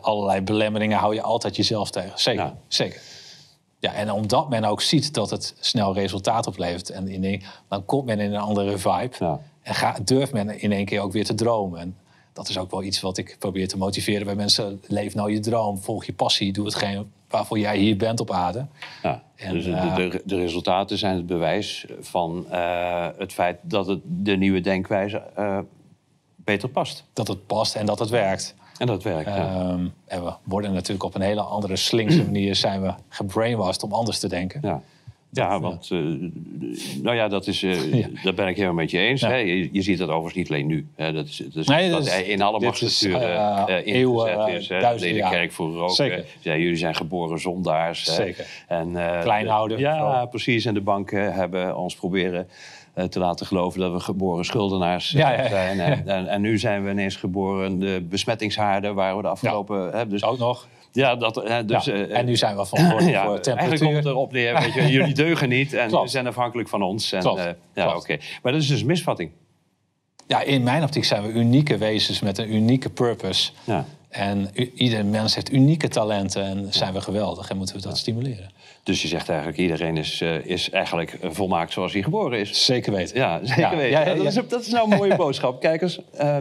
allerlei 0.00 0.40
belemmeringen 0.40 0.98
hou 0.98 1.14
je 1.14 1.22
altijd 1.22 1.56
jezelf 1.56 1.90
tegen. 1.90 2.18
Zeker, 2.18 2.44
ja. 2.44 2.56
zeker. 2.68 3.00
Ja, 3.78 3.94
en 3.94 4.10
omdat 4.10 4.48
men 4.48 4.64
ook 4.64 4.82
ziet 4.82 5.14
dat 5.14 5.30
het 5.30 5.54
snel 5.60 5.94
resultaat 5.94 6.46
oplevert, 6.46 6.90
en 6.90 7.08
in 7.08 7.42
dan 7.68 7.84
komt 7.84 8.04
men 8.04 8.20
in 8.20 8.34
een 8.34 8.40
andere 8.40 8.78
vibe. 8.78 9.14
Ja. 9.18 9.40
En 9.62 9.74
ga, 9.74 9.96
durft 10.04 10.32
men 10.32 10.60
in 10.60 10.72
één 10.72 10.84
keer 10.84 11.00
ook 11.00 11.12
weer 11.12 11.24
te 11.24 11.34
dromen. 11.34 11.80
En 11.80 11.96
dat 12.32 12.48
is 12.48 12.58
ook 12.58 12.70
wel 12.70 12.82
iets 12.82 13.00
wat 13.00 13.18
ik 13.18 13.36
probeer 13.38 13.68
te 13.68 13.76
motiveren 13.76 14.26
bij 14.26 14.34
mensen. 14.34 14.82
Leef 14.86 15.14
nou 15.14 15.32
je 15.32 15.40
droom, 15.40 15.78
volg 15.78 16.04
je 16.04 16.12
passie, 16.12 16.52
doe 16.52 16.64
hetgeen 16.64 17.12
waarvoor 17.28 17.58
jij 17.58 17.78
hier 17.78 17.96
bent 17.96 18.20
op 18.20 18.30
aarde. 18.30 18.66
Ja, 19.02 19.22
en, 19.34 19.52
dus 19.52 19.64
de, 19.64 19.92
de, 19.96 20.22
de, 20.24 20.36
resultaten 20.36 20.98
zijn 20.98 21.16
het 21.16 21.26
bewijs 21.26 21.86
van 22.00 22.46
uh, 22.50 23.06
het 23.18 23.32
feit 23.32 23.58
dat 23.62 23.86
het 23.86 24.00
de 24.04 24.36
nieuwe 24.36 24.60
denkwijze 24.60 25.22
uh, 25.38 25.58
beter 26.36 26.68
past. 26.68 27.04
Dat 27.12 27.28
het 27.28 27.46
past 27.46 27.74
en 27.74 27.86
dat 27.86 27.98
het 27.98 28.08
werkt. 28.08 28.54
En 28.78 28.86
dat 28.86 29.02
werkt, 29.02 29.28
ja. 29.28 29.70
um, 29.70 29.94
En 30.04 30.24
we 30.24 30.32
worden 30.42 30.72
natuurlijk 30.72 31.04
op 31.04 31.14
een 31.14 31.20
hele 31.20 31.40
andere 31.40 31.76
slinkse 31.76 32.24
manier 32.30 32.56
zijn 32.56 32.82
we 32.82 32.94
gebrainwashed 33.08 33.82
om 33.82 33.92
anders 33.92 34.18
te 34.18 34.28
denken. 34.28 34.60
Ja. 34.62 34.82
Ja, 35.34 35.60
want 35.60 35.90
uh, 35.92 36.30
nou 37.02 37.16
ja, 37.16 37.28
dat 37.28 37.46
is, 37.46 37.62
uh, 37.62 37.94
ja. 38.00 38.08
dat 38.22 38.34
ben 38.34 38.48
ik 38.48 38.54
helemaal 38.56 38.74
met 38.74 38.90
je 38.90 38.98
eens. 38.98 39.20
Ja. 39.20 39.28
Hè? 39.28 39.36
Je, 39.36 39.68
je, 39.72 39.82
ziet 39.82 39.98
dat 39.98 40.08
overigens 40.08 40.34
niet 40.34 40.50
alleen 40.50 40.66
nu. 40.66 40.86
Hè? 40.96 41.12
Dat 41.12 41.26
is, 41.26 41.36
dat 41.36 41.56
is 41.56 41.66
nee, 41.66 41.90
dat 41.90 42.06
is, 42.06 42.22
in 42.22 42.42
alle 42.42 42.60
machtsstructuren 42.60 43.68
uh, 43.68 43.86
ingezet 43.86 44.48
is. 44.48 44.68
Hè? 44.68 44.96
De 44.96 45.28
kerk 45.30 45.52
vroeger 45.52 45.80
ook. 45.80 46.22
Ja, 46.40 46.56
jullie 46.56 46.76
zijn 46.76 46.94
geboren 46.94 47.40
zondaars. 47.40 48.04
Zeker. 48.04 48.46
En, 48.68 48.92
Kleinhouden. 49.22 49.78
Ja, 49.78 50.26
precies. 50.26 50.64
En 50.64 50.74
de 50.74 50.80
banken 50.80 51.34
hebben 51.34 51.76
ons 51.76 51.94
proberen 51.94 52.48
te 53.08 53.18
laten 53.18 53.46
geloven 53.46 53.80
dat 53.80 53.92
we 53.92 54.00
geboren 54.00 54.44
schuldenaars 54.44 55.10
ja, 55.10 55.48
zijn. 55.48 55.80
En, 55.80 56.06
en, 56.06 56.28
en, 56.28 56.40
nu 56.40 56.58
zijn 56.58 56.84
we 56.84 56.90
ineens 56.90 57.16
geboren 57.16 57.78
de 57.78 58.06
besmettingshaarden... 58.08 58.94
waar 58.94 59.16
we 59.16 59.22
de 59.22 59.28
afgelopen... 59.28 59.90
Hè, 59.92 60.06
dus, 60.06 60.24
ook 60.24 60.38
nog. 60.38 60.66
Ja, 60.92 61.16
dat, 61.16 61.34
hè, 61.34 61.64
dus, 61.64 61.84
ja, 61.84 61.92
en 61.92 62.24
nu 62.24 62.36
zijn 62.36 62.56
we 62.56 62.66
ja, 62.70 63.24
voor 63.24 63.40
temperatuur. 63.40 63.56
Eigenlijk 63.56 63.82
komt 63.82 63.94
het 63.94 64.04
erop 64.04 64.32
neer, 64.32 64.60
weet 64.60 64.74
je, 64.74 64.90
jullie 64.90 65.14
deugen 65.14 65.48
niet 65.48 65.72
en 65.72 65.90
jullie 65.90 66.08
zijn 66.08 66.26
afhankelijk 66.26 66.68
van 66.68 66.82
ons. 66.82 67.12
En, 67.12 67.20
Klopt. 67.20 67.38
Uh, 67.38 67.50
ja, 67.74 67.86
oké. 67.86 67.96
Okay. 67.96 68.20
Maar 68.42 68.52
dat 68.52 68.60
is 68.60 68.68
dus 68.68 68.80
een 68.80 68.86
misvatting. 68.86 69.30
Ja, 70.26 70.42
in 70.42 70.62
mijn 70.62 70.82
optiek 70.82 71.04
zijn 71.04 71.22
we 71.22 71.28
unieke 71.28 71.78
wezens 71.78 72.20
met 72.20 72.38
een 72.38 72.54
unieke 72.54 72.90
purpose. 72.90 73.50
Ja. 73.64 73.84
En 74.08 74.48
ieder 74.74 75.06
mens 75.06 75.34
heeft 75.34 75.52
unieke 75.52 75.88
talenten 75.88 76.44
en 76.44 76.66
zijn 76.70 76.92
we 76.92 77.00
geweldig 77.00 77.50
en 77.50 77.56
moeten 77.56 77.76
we 77.76 77.82
dat 77.82 77.98
stimuleren. 77.98 78.50
Dus 78.82 79.02
je 79.02 79.08
zegt 79.08 79.28
eigenlijk, 79.28 79.58
iedereen 79.58 79.96
is, 79.96 80.20
uh, 80.20 80.44
is 80.44 80.70
eigenlijk 80.70 81.18
volmaakt 81.22 81.72
zoals 81.72 81.92
hij 81.92 82.02
geboren 82.02 82.38
is. 82.38 82.64
Zeker 82.64 82.92
weten. 82.92 83.16
Ja, 83.16 83.40
zeker 83.42 83.62
ja. 83.62 83.76
weten. 83.76 83.90
Ja, 83.90 84.14
dat, 84.14 84.26
is, 84.26 84.34
dat, 84.34 84.60
is, 84.60 84.68
nou 84.68 84.90
een 84.90 84.96
mooie 84.96 85.16
boodschap. 85.24 85.60
Kijkers, 85.60 85.98
uh, 86.20 86.36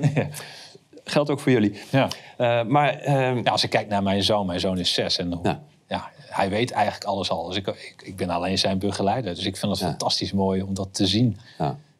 geldt 1.03 1.29
ook 1.29 1.39
voor 1.39 1.51
jullie. 1.51 1.81
Ja. 1.89 2.07
Uh, 2.37 2.63
maar, 2.63 3.07
uh, 3.07 3.43
ja, 3.43 3.51
als 3.51 3.63
ik 3.63 3.69
kijk 3.69 3.87
naar 3.87 4.03
mijn 4.03 4.23
zoon, 4.23 4.45
mijn 4.45 4.59
zoon 4.59 4.77
is 4.77 4.93
zes. 4.93 5.17
En 5.17 5.33
hoe, 5.33 5.47
ja. 5.47 5.61
ja. 5.87 6.09
hij 6.29 6.49
weet 6.49 6.71
eigenlijk 6.71 7.05
alles 7.05 7.29
al. 7.29 7.47
Dus 7.47 7.55
ik, 7.55 7.67
ik, 7.67 8.01
ik 8.03 8.15
ben 8.15 8.29
alleen 8.29 8.57
zijn 8.57 8.79
begeleider. 8.79 9.35
Dus 9.35 9.45
ik 9.45 9.57
vind 9.57 9.71
het 9.71 9.81
fantastisch 9.81 10.31
mooi 10.31 10.61
om 10.61 10.73
dat 10.73 10.93
te 10.93 11.07
zien. 11.07 11.37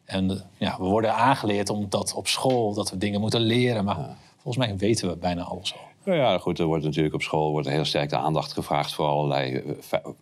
En 0.04 0.42
ja, 0.56 0.76
we 0.78 0.84
worden 0.84 1.14
aangeleerd 1.14 1.70
om 1.70 1.86
dat 1.88 2.14
op 2.14 2.28
school, 2.28 2.74
dat 2.74 2.90
we 2.90 2.98
dingen 2.98 3.20
moeten 3.20 3.40
leren. 3.40 3.84
Maar 3.84 4.16
volgens 4.42 4.66
mij 4.66 4.76
weten 4.76 5.08
we 5.08 5.16
bijna 5.16 5.42
alles 5.42 5.74
al. 5.74 5.91
Nou 6.04 6.18
ja, 6.18 6.38
goed, 6.38 6.58
er 6.58 6.66
wordt 6.66 6.84
natuurlijk 6.84 7.14
op 7.14 7.22
school 7.22 7.50
wordt 7.50 7.68
heel 7.68 7.84
sterk 7.84 8.10
de 8.10 8.16
aandacht 8.16 8.52
gevraagd 8.52 8.94
voor 8.94 9.06
allerlei 9.06 9.62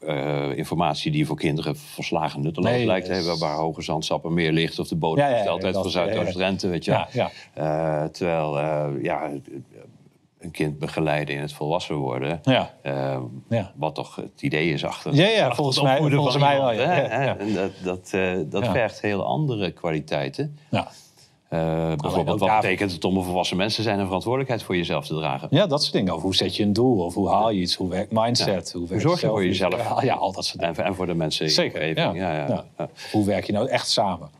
uh, 0.01 0.57
informatie 0.57 1.13
die 1.13 1.27
voor 1.27 1.37
kinderen 1.37 1.77
volslagen 1.77 2.41
nutteloos 2.41 2.71
nee, 2.71 2.87
lijkt 2.87 3.07
te 3.07 3.13
hebben. 3.13 3.39
Waar 3.39 3.57
hoge 3.57 3.83
zandsappen 3.83 4.35
meer 4.35 4.53
ligt 4.53 4.79
of 4.79 4.89
de 4.89 4.97
bodem 4.97 5.25
ja, 5.25 5.37
ja, 5.37 5.73
van 5.73 5.91
Zuidoost-Drenthe, 5.91 6.69
weet 6.69 6.85
je. 6.85 7.05
Ja. 7.13 7.31
Uh, 7.59 8.05
terwijl, 8.05 8.59
uh, 8.59 9.03
ja, 9.03 9.31
een 10.39 10.51
kind 10.51 10.79
begeleiden 10.79 11.35
in 11.35 11.41
het 11.41 11.53
volwassen 11.53 11.97
worden. 11.97 12.41
Ja. 12.43 12.71
ja. 13.49 13.73
Wat 13.75 13.95
toch 13.95 14.17
het 14.17 14.43
idee 14.43 14.73
is 14.73 14.85
achter. 14.85 15.15
Ja, 15.15 15.29
ja 15.29 15.55
volgens 15.55 15.83
mij, 15.83 15.99
volgens 16.11 16.39
mij 16.39 16.59
wel. 16.59 16.73
Ja. 16.73 17.37
En 17.39 17.55
dat, 17.55 17.71
dat, 17.83 18.11
dat 18.51 18.67
vergt 18.67 19.01
heel 19.01 19.25
andere 19.25 19.71
kwaliteiten. 19.71 20.59
Ja. 20.71 20.91
Uh, 21.53 21.93
bijvoorbeeld, 21.97 22.41
wat 22.41 22.61
betekent 22.61 22.93
het 22.93 23.05
om 23.05 23.17
een 23.17 23.23
volwassen 23.23 23.57
mensen 23.57 23.77
te 23.77 23.83
zijn 23.83 23.99
en 23.99 24.05
verantwoordelijkheid 24.05 24.63
voor 24.63 24.77
jezelf 24.77 25.07
te 25.07 25.15
dragen? 25.15 25.49
Ja, 25.51 25.67
dat 25.67 25.83
soort 25.83 25.93
dingen. 25.93 26.15
Of 26.15 26.23
hoe 26.23 26.35
zet 26.35 26.57
je 26.57 26.63
een 26.63 26.73
doel? 26.73 27.05
Of 27.05 27.15
hoe 27.15 27.29
haal 27.29 27.51
je 27.51 27.61
iets? 27.61 27.75
Hoe 27.75 27.89
werkt 27.89 28.13
mindset? 28.13 28.71
Ja. 28.73 28.79
Hoe, 28.79 28.89
hoe 28.89 29.01
zorg 29.01 29.21
je 29.21 29.27
voor 29.27 29.45
jezelf? 29.45 30.03
Ja, 30.03 30.15
al 30.15 30.33
dat 30.33 30.45
soort 30.45 30.59
dingen. 30.59 30.77
En, 30.77 30.85
en 30.85 30.95
voor 30.95 31.07
de 31.07 31.15
mensen 31.15 31.51
Zeker, 31.51 31.99
ja. 31.99 32.13
Ja, 32.13 32.35
ja. 32.35 32.65
ja. 32.79 32.91
Hoe 33.13 33.25
werk 33.25 33.45
je 33.45 33.53
nou 33.53 33.69
echt 33.69 33.91
samen? 33.91 34.31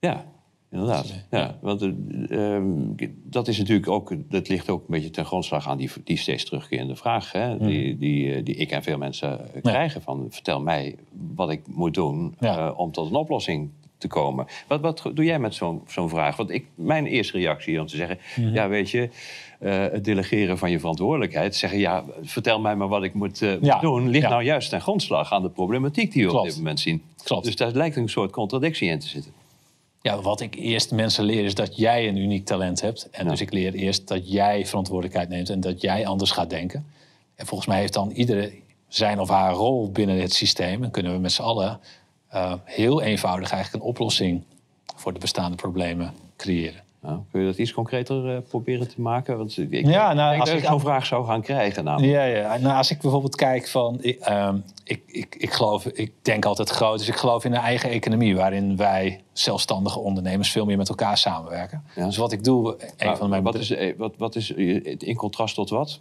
Ja, 0.00 0.24
inderdaad. 0.70 1.14
Ja. 1.30 1.58
Want 1.60 1.82
uh, 1.82 2.58
dat 3.24 3.48
is 3.48 3.58
natuurlijk 3.58 3.88
ook, 3.88 4.14
dat 4.30 4.48
ligt 4.48 4.70
ook 4.70 4.80
een 4.80 4.94
beetje 4.94 5.10
ten 5.10 5.24
grondslag 5.24 5.68
aan 5.68 5.76
die, 5.76 5.90
die 6.04 6.18
steeds 6.18 6.44
terugkerende 6.44 6.96
vraag. 6.96 7.32
Hè? 7.32 7.54
Mm. 7.54 7.66
Die, 7.66 7.98
die, 7.98 8.42
die 8.42 8.54
ik 8.54 8.70
en 8.70 8.82
veel 8.82 8.98
mensen 8.98 9.40
krijgen 9.62 10.02
van 10.02 10.26
vertel 10.30 10.60
mij 10.60 10.96
wat 11.34 11.50
ik 11.50 11.62
moet 11.66 11.94
doen 11.94 12.34
uh, 12.40 12.70
om 12.76 12.92
tot 12.92 13.10
een 13.10 13.16
oplossing 13.16 13.70
te 13.98 14.08
komen. 14.08 14.46
Wat, 14.66 14.80
wat 14.80 15.10
doe 15.14 15.24
jij 15.24 15.38
met 15.38 15.54
zo'n 15.54 15.82
zo'n 15.86 16.08
vraag? 16.08 16.36
Want 16.36 16.50
ik, 16.50 16.66
mijn 16.74 17.06
eerste 17.06 17.38
reactie 17.38 17.80
om 17.80 17.86
te 17.86 17.96
zeggen... 17.96 18.18
Mhm. 18.18 18.40
Mm 18.40 18.46
-hmm. 18.46 18.54
ja, 18.54 18.68
weet 18.68 18.90
je, 18.90 19.08
uh, 19.60 19.86
het 19.92 20.04
delegeren 20.04 20.58
van 20.58 20.70
je 20.70 20.78
verantwoordelijkheid... 20.78 21.56
zeggen, 21.56 21.78
ja, 21.78 22.04
vertel 22.22 22.60
mij 22.60 22.76
maar 22.76 22.88
wat 22.88 23.02
ik 23.02 23.14
moet 23.14 23.40
uh, 23.40 23.62
ja. 23.62 23.80
doen... 23.80 24.08
ligt 24.08 24.24
ja. 24.24 24.30
nou 24.30 24.42
juist 24.42 24.70
ten 24.70 24.80
grondslag 24.80 25.32
aan 25.32 25.42
de 25.42 25.48
problematiek 25.48 26.12
die 26.12 26.22
we 26.22 26.28
Klopt. 26.28 26.44
op 26.44 26.48
dit 26.48 26.58
moment 26.58 26.80
zien. 26.80 27.02
Klopt. 27.22 27.44
Dus 27.44 27.56
daar 27.56 27.72
lijkt 27.72 27.96
een 27.96 28.08
soort 28.08 28.30
contradictie 28.30 28.88
in 28.88 28.98
te 28.98 29.08
zitten. 29.08 29.32
Ja, 30.02 30.20
wat 30.20 30.40
ik 30.40 30.54
eerst 30.54 30.90
mensen 30.90 31.24
leer 31.24 31.44
is 31.44 31.54
dat 31.54 31.76
jij 31.76 32.08
een 32.08 32.16
uniek 32.16 32.44
talent 32.44 32.80
hebt. 32.80 33.08
En 33.10 33.24
Ja. 33.24 33.30
dus 33.30 33.40
ik 33.40 33.52
leer 33.52 33.74
eerst 33.74 34.08
dat 34.08 34.32
jij 34.32 34.66
verantwoordelijkheid 34.66 35.28
neemt... 35.28 35.50
en 35.50 35.60
dat 35.60 35.80
jij 35.80 36.06
anders 36.06 36.30
gaat 36.30 36.50
denken. 36.50 36.86
En 37.34 37.46
volgens 37.46 37.68
mij 37.68 37.78
heeft 37.78 37.92
dan 37.92 38.10
iedereen 38.10 38.62
zijn 38.88 39.20
of 39.20 39.28
haar 39.28 39.52
rol 39.52 39.90
binnen 39.90 40.20
het 40.20 40.32
systeem... 40.32 40.84
en 40.84 40.90
kunnen 40.90 41.12
we 41.12 41.18
met 41.18 41.32
z'n 41.32 41.42
allen 41.42 41.80
uh, 42.34 42.52
heel 42.64 43.02
eenvoudig 43.02 43.50
eigenlijk 43.52 43.82
een 43.84 43.88
oplossing 43.90 44.42
voor 44.96 45.12
de 45.12 45.18
bestaande 45.18 45.56
problemen 45.56 46.12
creëren. 46.36 46.84
Nou, 47.00 47.18
kun 47.30 47.40
je 47.40 47.46
dat 47.46 47.58
iets 47.58 47.72
concreter 47.72 48.34
uh, 48.34 48.38
proberen 48.48 48.88
te 48.88 49.00
maken? 49.00 49.38
Want 49.38 49.58
ik 49.58 49.86
Ja, 49.86 50.12
nou, 50.12 50.28
denk 50.28 50.40
als 50.40 50.50
dat 50.50 50.58
ik- 50.58 50.64
zo'n 50.64 50.80
vraag 50.80 51.06
zou 51.06 51.26
gaan 51.26 51.42
krijgen. 51.42 51.84
namelijk. 51.84 52.12
Ja, 52.12 52.24
ja. 52.24 52.56
Nou, 52.58 52.76
als 52.76 52.90
ik 52.90 53.00
bijvoorbeeld 53.00 53.36
kijk 53.36 53.68
van... 53.68 53.98
Ik, 54.00 54.18
ehm, 54.20 54.56
ik, 54.84 55.02
ik, 55.06 55.36
ik, 55.38 55.52
geloof, 55.52 55.86
ik 55.86 56.12
denk 56.22 56.44
altijd 56.44 56.68
groot, 56.70 56.98
dus 56.98 57.08
ik 57.08 57.14
geloof 57.16 57.44
in 57.44 57.52
een 57.54 57.60
eigen 57.60 57.90
economie... 57.90 58.36
waarin 58.36 58.76
wij 58.76 59.20
zelfstandige 59.32 59.98
ondernemers 59.98 60.50
veel 60.50 60.64
meer 60.64 60.76
met 60.76 60.88
elkaar 60.88 61.18
samenwerken. 61.18 61.82
Ja. 61.94 62.04
Dus 62.04 62.16
wat 62.16 62.32
ik 62.32 62.44
doe, 62.44 62.76
een 62.96 63.06
Maar 63.06 63.16
van 63.16 63.28
mijn 63.30 63.42
wat, 63.42 63.54
is, 63.54 63.70
eh, 63.70 63.96
wat, 63.98 64.14
wat 64.18 64.36
is 64.36 64.54
eh, 64.54 64.94
in 64.98 65.16
contrast 65.16 65.54
tot 65.54 65.70
wat? 65.70 66.00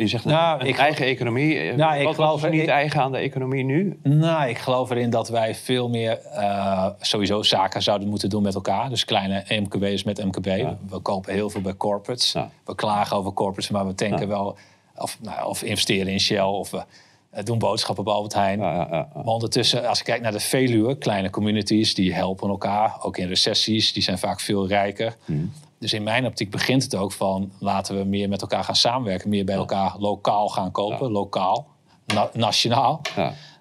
Je 0.00 0.06
zegt 0.06 0.24
Nou, 0.24 0.60
een 0.60 0.66
ik- 0.66 0.76
eigen 0.78 1.06
economie. 1.06 1.58
Eh, 1.58 1.76
Nou, 1.76 1.96
ik 1.98 2.04
wat, 2.04 2.16
wat 2.16 2.24
geloof 2.24 2.38
is 2.38 2.44
er 2.44 2.50
niet 2.50 2.62
ik- 2.62 2.68
eigen 2.68 3.00
aan 3.00 3.12
de 3.12 3.18
economie 3.18 3.64
nu? 3.64 3.98
Nou, 4.02 4.48
ik 4.48 4.58
geloof 4.58 4.90
erin 4.90 5.10
dat 5.10 5.28
wij 5.28 5.54
veel 5.54 5.88
meer 5.88 6.18
eh, 6.18 6.86
sowieso 7.00 7.42
zaken 7.42 7.82
zouden 7.82 8.08
moeten 8.08 8.28
doen 8.30 8.42
met 8.42 8.54
elkaar. 8.54 8.88
Dus 8.88 9.04
kleine 9.04 9.44
MKB's 9.48 10.02
met 10.04 10.24
MKB. 10.24 10.44
We 10.88 10.98
kopen 11.02 11.32
heel 11.32 11.50
veel 11.50 11.60
bij 11.60 11.76
corporates. 11.76 12.32
Ja. 12.32 12.50
We 12.64 12.74
klagen 12.74 13.16
over 13.16 13.32
corporates, 13.32 13.70
maar 13.70 13.86
we 13.86 13.94
denken 13.94 14.20
Ja. 14.20 14.26
wel... 14.26 14.56
of, 14.96 15.18
nou, 15.22 15.48
of 15.48 15.62
investeren 15.62 16.12
in 16.12 16.20
Shell 16.20 16.40
of 16.40 16.70
we 16.70 17.42
doen 17.42 17.58
boodschappen 17.58 18.04
op 18.06 18.12
Albert 18.12 18.34
Heijn. 18.34 18.60
Ja, 18.60 18.74
ja, 18.90 19.08
maar 19.14 19.24
ondertussen, 19.24 19.88
als 19.88 19.98
ik 19.98 20.04
kijk 20.04 20.20
naar 20.22 20.32
de 20.32 20.40
Veluwe, 20.40 20.98
kleine 20.98 21.30
communities, 21.30 21.94
die 21.94 22.14
helpen 22.14 22.48
elkaar. 22.48 22.96
Ook 23.02 23.16
in 23.16 23.28
recessies, 23.28 23.92
die 23.92 24.02
zijn 24.02 24.18
vaak 24.18 24.40
veel 24.40 24.66
rijker. 24.68 25.16
Hmm. 25.24 25.52
Dus 25.80 25.92
in 25.92 26.02
mijn 26.02 26.26
optiek 26.26 26.50
begint 26.50 26.82
het 26.82 26.94
ook 26.94 27.12
van 27.12 27.52
laten 27.58 27.98
we 27.98 28.04
meer 28.04 28.28
met 28.28 28.40
elkaar 28.40 28.64
gaan 28.64 28.76
samenwerken, 28.76 29.28
meer 29.28 29.44
bij 29.44 29.54
elkaar 29.54 29.94
lokaal 29.98 30.48
gaan 30.48 30.70
kopen, 30.70 31.10
lokaal, 31.10 31.66
nationaal. 32.32 33.00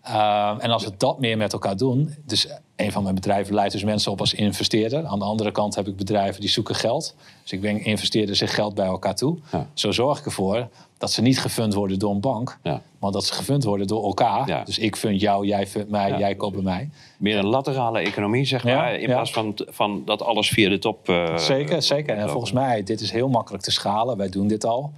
Uh, 0.08 0.56
en 0.60 0.72
als 0.72 0.84
we 0.84 0.92
dat 0.98 1.20
meer 1.20 1.38
met 1.38 1.54
elkaar 1.54 1.78
doen, 1.78 2.16
dus 2.26 2.48
een 2.76 2.92
van 2.92 3.04
mijn 3.04 3.16
bedrijven 3.16 3.54
leidt 3.56 3.72
dus 3.72 3.84
mensen 3.84 4.12
op 4.12 4.20
als 4.20 4.34
investeerder. 4.34 5.06
Aan 5.06 5.20
de 5.20 5.26
andere 5.26 5.52
kant 5.52 5.76
heb 5.76 5.88
ik 5.88 5.96
bedrijven 5.96 6.42
die 6.42 6.50
zoeken 6.50 6.76
geld. 6.76 7.16
Dus 7.42 7.52
ik 7.52 7.60
breng 7.60 7.86
investeerders 7.86 8.40
zich 8.40 8.54
geld 8.54 8.76
bij 8.76 8.86
elkaar 8.86 9.16
toe. 9.16 9.38
Zo 9.74 9.92
zorg 9.92 10.20
ik 10.20 10.26
ervoor 10.26 10.70
dat 11.00 11.12
ze 11.12 11.22
niet 11.22 11.40
gefund 11.40 11.74
worden 11.74 12.00
door 12.00 12.12
een 12.12 12.20
bank, 12.20 12.60
maar 13.00 13.12
dat 13.12 13.26
ze 13.26 13.34
gefund 13.34 13.64
worden 13.64 13.88
door 13.88 14.04
elkaar. 14.04 14.66
Dus 14.66 14.78
ik 14.78 14.96
fund 14.96 15.22
jou, 15.22 15.46
jij 15.46 15.68
fundt 15.68 15.90
mij, 15.90 16.18
jij 16.18 16.36
koopt 16.36 16.54
bij 16.54 16.64
mij. 16.64 16.90
Meer 17.18 17.38
een 17.38 17.48
laterale 17.48 18.00
economie, 18.00 18.46
zeg 18.46 18.64
maar, 18.64 18.96
in 18.96 19.06
plaats 19.06 19.32
van, 19.32 19.60
van 19.68 20.02
dat 20.06 20.22
alles 20.22 20.50
via 20.50 20.70
de 20.70 20.80
top. 20.80 21.10
Uh, 21.10 21.38
zeker, 21.38 21.82
zeker. 21.82 22.18
En 22.18 22.30
volgens 22.30 22.52
mij, 22.52 22.84
dit 22.84 23.02
is 23.02 23.12
heel 23.12 23.30
makkelijk 23.30 23.64
te 23.64 23.72
schalen. 23.72 24.18
Wij 24.18 24.30
doen 24.30 24.48
dit 24.48 24.66
al. 24.66 24.92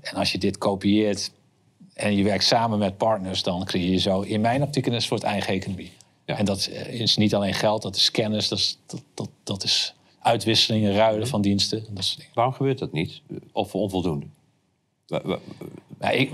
En 0.00 0.14
als 0.14 0.32
je 0.32 0.38
dit 0.38 0.58
kopieert 0.58 1.32
en 1.94 2.16
je 2.16 2.24
werkt 2.24 2.44
samen 2.44 2.78
met 2.78 2.96
partners, 2.96 3.42
dan 3.42 3.64
creëer 3.64 3.90
je 3.90 3.98
zo 3.98 4.20
in 4.20 4.40
mijn 4.40 4.62
optiek 4.62 4.86
een 4.86 5.02
soort 5.02 5.22
eigen 5.22 5.52
economie. 5.54 5.92
En 6.24 6.44
dat 6.44 6.68
is 6.90 7.16
niet 7.16 7.34
alleen 7.34 7.54
geld, 7.54 7.82
dat 7.82 7.96
is 7.96 8.10
kennis, 8.10 8.48
dat 8.48 8.58
is, 8.58 8.78
dat, 8.86 9.02
dat, 9.14 9.28
dat 9.42 9.64
is 9.64 9.94
uitwisselingen, 10.20 10.94
ruilen 10.94 11.28
van 11.28 11.42
diensten. 11.42 11.84
Dat 11.90 12.04
soort 12.04 12.18
dingen. 12.18 12.32
Waarom 12.34 12.54
gebeurt 12.54 12.78
dat 12.78 12.92
niet? 12.92 13.20
Of 13.52 13.74
onvoldoende? 13.74 14.26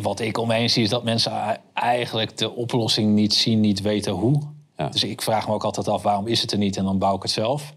Wat 0.00 0.20
ik 0.20 0.38
omheen 0.38 0.70
zie 0.70 0.82
is 0.82 0.88
dat 0.88 1.04
mensen 1.04 1.60
eigenlijk 1.74 2.36
de 2.36 2.54
oplossing 2.54 3.14
niet 3.14 3.34
zien, 3.34 3.60
niet 3.60 3.80
weten 3.80 4.12
hoe. 4.12 4.40
Dus 4.90 5.04
ik 5.04 5.22
vraag 5.22 5.48
me 5.48 5.54
ook 5.54 5.64
altijd 5.64 5.88
af, 5.88 6.02
waarom 6.02 6.26
is 6.26 6.40
het 6.40 6.52
er 6.52 6.58
niet? 6.58 6.76
En 6.76 6.84
dan 6.84 6.98
bouw 6.98 7.16
ik 7.16 7.22
het 7.22 7.30
zelf. 7.30 7.74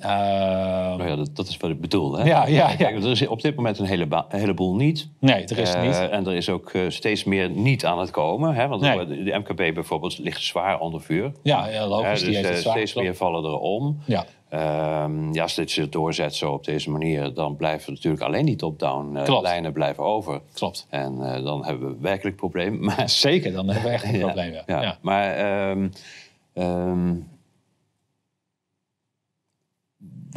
Uh, 0.00 0.06
nou 0.06 1.08
ja, 1.08 1.16
dat, 1.16 1.36
dat, 1.36 1.48
is 1.48 1.56
wat 1.56 1.70
ik 1.70 1.80
bedoel. 1.80 2.18
Hè? 2.18 2.24
Ja, 2.24 2.46
ja, 2.46 2.70
ja. 2.78 2.90
er 2.90 3.10
is 3.10 3.26
op 3.26 3.42
dit 3.42 3.56
moment 3.56 3.78
een, 3.78 3.86
hele 3.86 4.24
heleboel 4.28 4.74
niet. 4.74 5.08
Nee, 5.18 5.44
er 5.44 5.58
is 5.58 5.74
uh, 5.74 5.82
niet. 5.82 5.98
En 6.10 6.26
er 6.26 6.34
is 6.34 6.48
ook 6.48 6.72
uh, 6.72 6.90
steeds 6.90 7.24
meer 7.24 7.50
niet 7.50 7.84
aan 7.84 7.98
het 7.98 8.10
komen. 8.10 8.54
Hè? 8.54 8.68
Want 8.68 8.80
nee. 8.80 9.24
de 9.24 9.38
MKB 9.38 9.74
bijvoorbeeld 9.74 10.18
ligt 10.18 10.42
zwaar 10.42 10.80
onder 10.80 11.00
vuur. 11.00 11.32
Ja, 11.42 11.68
ja 11.68 11.86
logisch. 11.86 12.24
dus 12.24 12.42
die 12.42 12.56
steeds 12.56 12.94
meer 12.94 13.14
vallen 13.14 13.44
er 13.44 13.58
om. 13.58 13.98
Ja. 14.04 14.26
Ehm, 14.48 15.32
ja, 15.32 15.42
als 15.42 15.54
dit 15.54 15.70
zich 15.70 15.88
doorzet 15.88 16.34
zo 16.34 16.52
op 16.52 16.64
deze 16.64 16.90
manier, 16.90 17.34
dan 17.34 17.56
blijven 17.56 17.92
natuurlijk 17.92 18.22
alleen 18.22 18.46
die 18.46 18.56
top-down 18.56 19.18
lijnen 19.42 19.72
blijven 19.72 20.04
over. 20.04 20.40
Klopt. 20.52 20.86
En 20.90 21.16
dan 21.44 21.64
hebben 21.64 21.88
we 21.88 21.96
werkelijk 22.00 22.36
problemen. 22.36 22.84
Maar... 22.86 23.08
Zeker, 23.10 23.52
dan 23.52 23.66
hebben 23.68 23.90
we 23.90 23.96
echt 23.96 24.04
een 24.04 24.20
probleem. 24.20 24.52
Ja. 24.52 24.82
ja. 24.82 24.98
Maar 25.00 25.70
um, 25.70 25.90
um, 26.54 27.26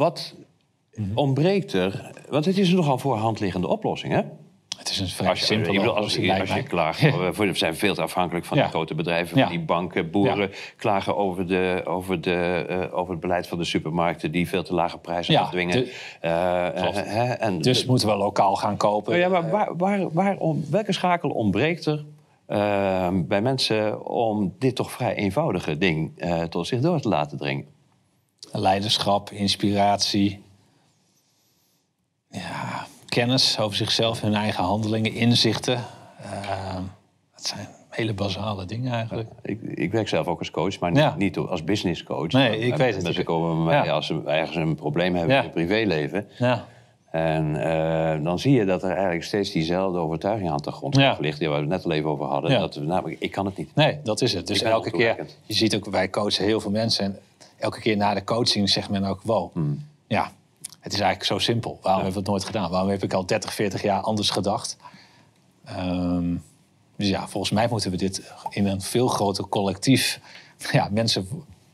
wat 0.00 0.34
mhm. 0.94 1.18
ontbreekt 1.18 1.72
er? 1.72 2.10
Want 2.28 2.44
het 2.44 2.58
is 2.58 2.70
een 2.70 2.76
nogal 2.76 2.98
voor 2.98 3.16
hand 3.16 3.40
liggende 3.40 3.66
oplossing, 3.66 4.12
hè? 4.12 4.22
Het 4.78 4.90
is 4.90 5.00
een 5.00 5.08
vrij 5.08 5.34
simpele 5.34 5.78
bedoel, 5.78 5.96
als, 5.96 6.14
je, 6.16 6.40
als 6.40 6.54
je 6.54 6.62
klaagt, 6.62 7.00
we 7.36 7.50
zijn 7.52 7.76
veel 7.76 7.94
te 7.94 8.02
afhankelijk 8.02 8.44
van 8.46 8.56
die 8.56 8.66
grote 8.66 8.94
bedrijven, 8.94 9.38
van 9.38 9.48
die 9.48 9.60
banken. 9.60 10.10
Boeren 10.10 10.50
klagen 10.76 11.16
over, 11.16 11.46
de, 11.46 11.82
over, 11.84 12.20
de, 12.20 12.66
uh, 12.70 12.98
over 12.98 13.12
het 13.12 13.20
beleid 13.20 13.46
van 13.46 13.58
de 13.58 13.64
supermarkten 13.64 14.32
die 14.32 14.48
veel 14.48 14.62
te 14.62 14.74
lage 14.74 14.98
prijzen 14.98 15.36
afdwingen. 15.36 15.76
De, 15.76 15.92
uh, 16.24 17.42
en 17.42 17.58
dus 17.58 17.84
moeten 17.86 18.08
we 18.08 18.16
lokaal 18.16 18.56
gaan 18.56 18.76
kopen. 18.76 19.18
Ja, 19.18 19.28
maar 19.28 19.76
waar, 20.12 20.38
welke 20.70 20.92
schakel 20.92 21.30
ontbreekt 21.30 21.86
er 21.86 22.04
bij 23.12 23.42
mensen 23.42 24.06
om 24.06 24.54
dit 24.58 24.74
toch 24.74 24.92
vrij 24.92 25.14
eenvoudige 25.14 25.78
ding 25.78 26.24
tot 26.48 26.66
zich 26.66 26.80
door 26.80 27.00
te 27.00 27.08
laten 27.08 27.38
dringen? 27.38 27.78
Leiderschap, 28.52 29.30
inspiratie. 29.30 30.42
Ja, 32.30 32.86
kennis 33.08 33.58
over 33.58 33.76
zichzelf, 33.76 34.20
hun 34.20 34.34
eigen 34.34 34.64
handelingen, 34.64 35.12
inzichten. 35.12 35.84
Uh, 36.24 36.74
dat 37.32 37.46
zijn 37.46 37.68
hele 37.88 38.14
basale 38.14 38.64
dingen 38.64 38.92
eigenlijk. 38.92 39.28
ik, 39.42 39.62
ik, 39.62 39.92
werk 39.92 40.08
zelf 40.08 40.26
ook 40.26 40.38
als 40.38 40.50
coach, 40.50 40.78
maar 40.78 40.90
niet, 40.90 41.16
niet 41.16 41.36
als 41.36 41.64
business 41.64 42.02
coach. 42.02 42.30
Nee, 42.30 42.58
ik 42.58 42.76
weet 42.76 42.94
het. 42.94 43.02
Mensen 43.02 43.24
komen 43.24 43.64
bij 43.64 43.80
mij 43.80 43.92
als 43.92 44.06
ze 44.06 44.22
ergens 44.26 44.56
een 44.56 44.74
probleem 44.74 45.14
hebben 45.14 45.36
in 45.36 45.42
het 45.42 45.52
privéleven. 45.52 46.28
Ja. 46.38 46.64
En 47.10 47.54
uh, 47.54 48.24
dan 48.24 48.38
zie 48.38 48.52
je 48.54 48.64
dat 48.64 48.82
er 48.82 48.90
eigenlijk 48.90 49.24
steeds 49.24 49.50
diezelfde 49.50 49.98
overtuiging 49.98 50.50
aan 50.50 50.56
de 50.56 50.72
grond 50.72 50.96
ja. 50.96 51.16
ligt, 51.20 51.38
die 51.38 51.48
we 51.48 51.54
het 51.54 51.66
net 51.66 51.84
al 51.84 51.92
even 51.92 52.10
over 52.10 52.26
hadden. 52.26 52.60
Dat 52.60 52.74
we, 52.74 52.80
namelijk, 52.80 53.20
ik 53.20 53.30
kan 53.30 53.46
het 53.46 53.56
niet. 53.56 53.74
Nee, 53.74 53.98
dat 54.02 54.20
is 54.20 54.32
het. 54.32 54.46
Dus 54.46 54.62
elke 54.62 54.90
keer, 54.90 55.26
je 55.42 55.54
ziet 55.54 55.76
ook, 55.76 55.84
wij 55.84 56.10
coachen 56.10 56.44
heel 56.44 56.60
veel 56.60 56.70
mensen. 56.70 57.04
En 57.04 57.18
elke 57.60 57.80
keer 57.80 57.96
na 57.96 58.14
de 58.14 58.24
coaching 58.24 58.70
zegt 58.70 58.90
men 58.90 59.04
ook, 59.04 59.20
wow, 59.22 59.52
hmm. 59.52 59.86
ja, 60.06 60.32
het 60.80 60.92
is 60.92 61.00
eigenlijk 61.00 61.24
zo 61.24 61.38
simpel. 61.38 61.78
Waarom 61.82 62.02
hebben 62.02 62.12
we 62.12 62.18
het 62.18 62.28
nooit 62.28 62.44
gedaan? 62.44 62.70
Waarom 62.70 62.90
heb 62.90 63.02
ik 63.02 63.12
al 63.12 63.26
30, 63.26 63.54
40 63.54 63.82
jaar 63.82 64.00
anders 64.00 64.30
gedacht? 64.30 64.76
Um, 65.78 66.42
dus 66.96 67.08
ja, 67.08 67.28
volgens 67.28 67.52
mij 67.52 67.66
moeten 67.70 67.90
we 67.90 67.96
dit 67.96 68.32
in 68.48 68.66
een 68.66 68.80
veel 68.80 69.08
groter 69.08 69.48
collectief... 69.48 70.20
Ja, 70.72 70.88
mensen 70.92 71.28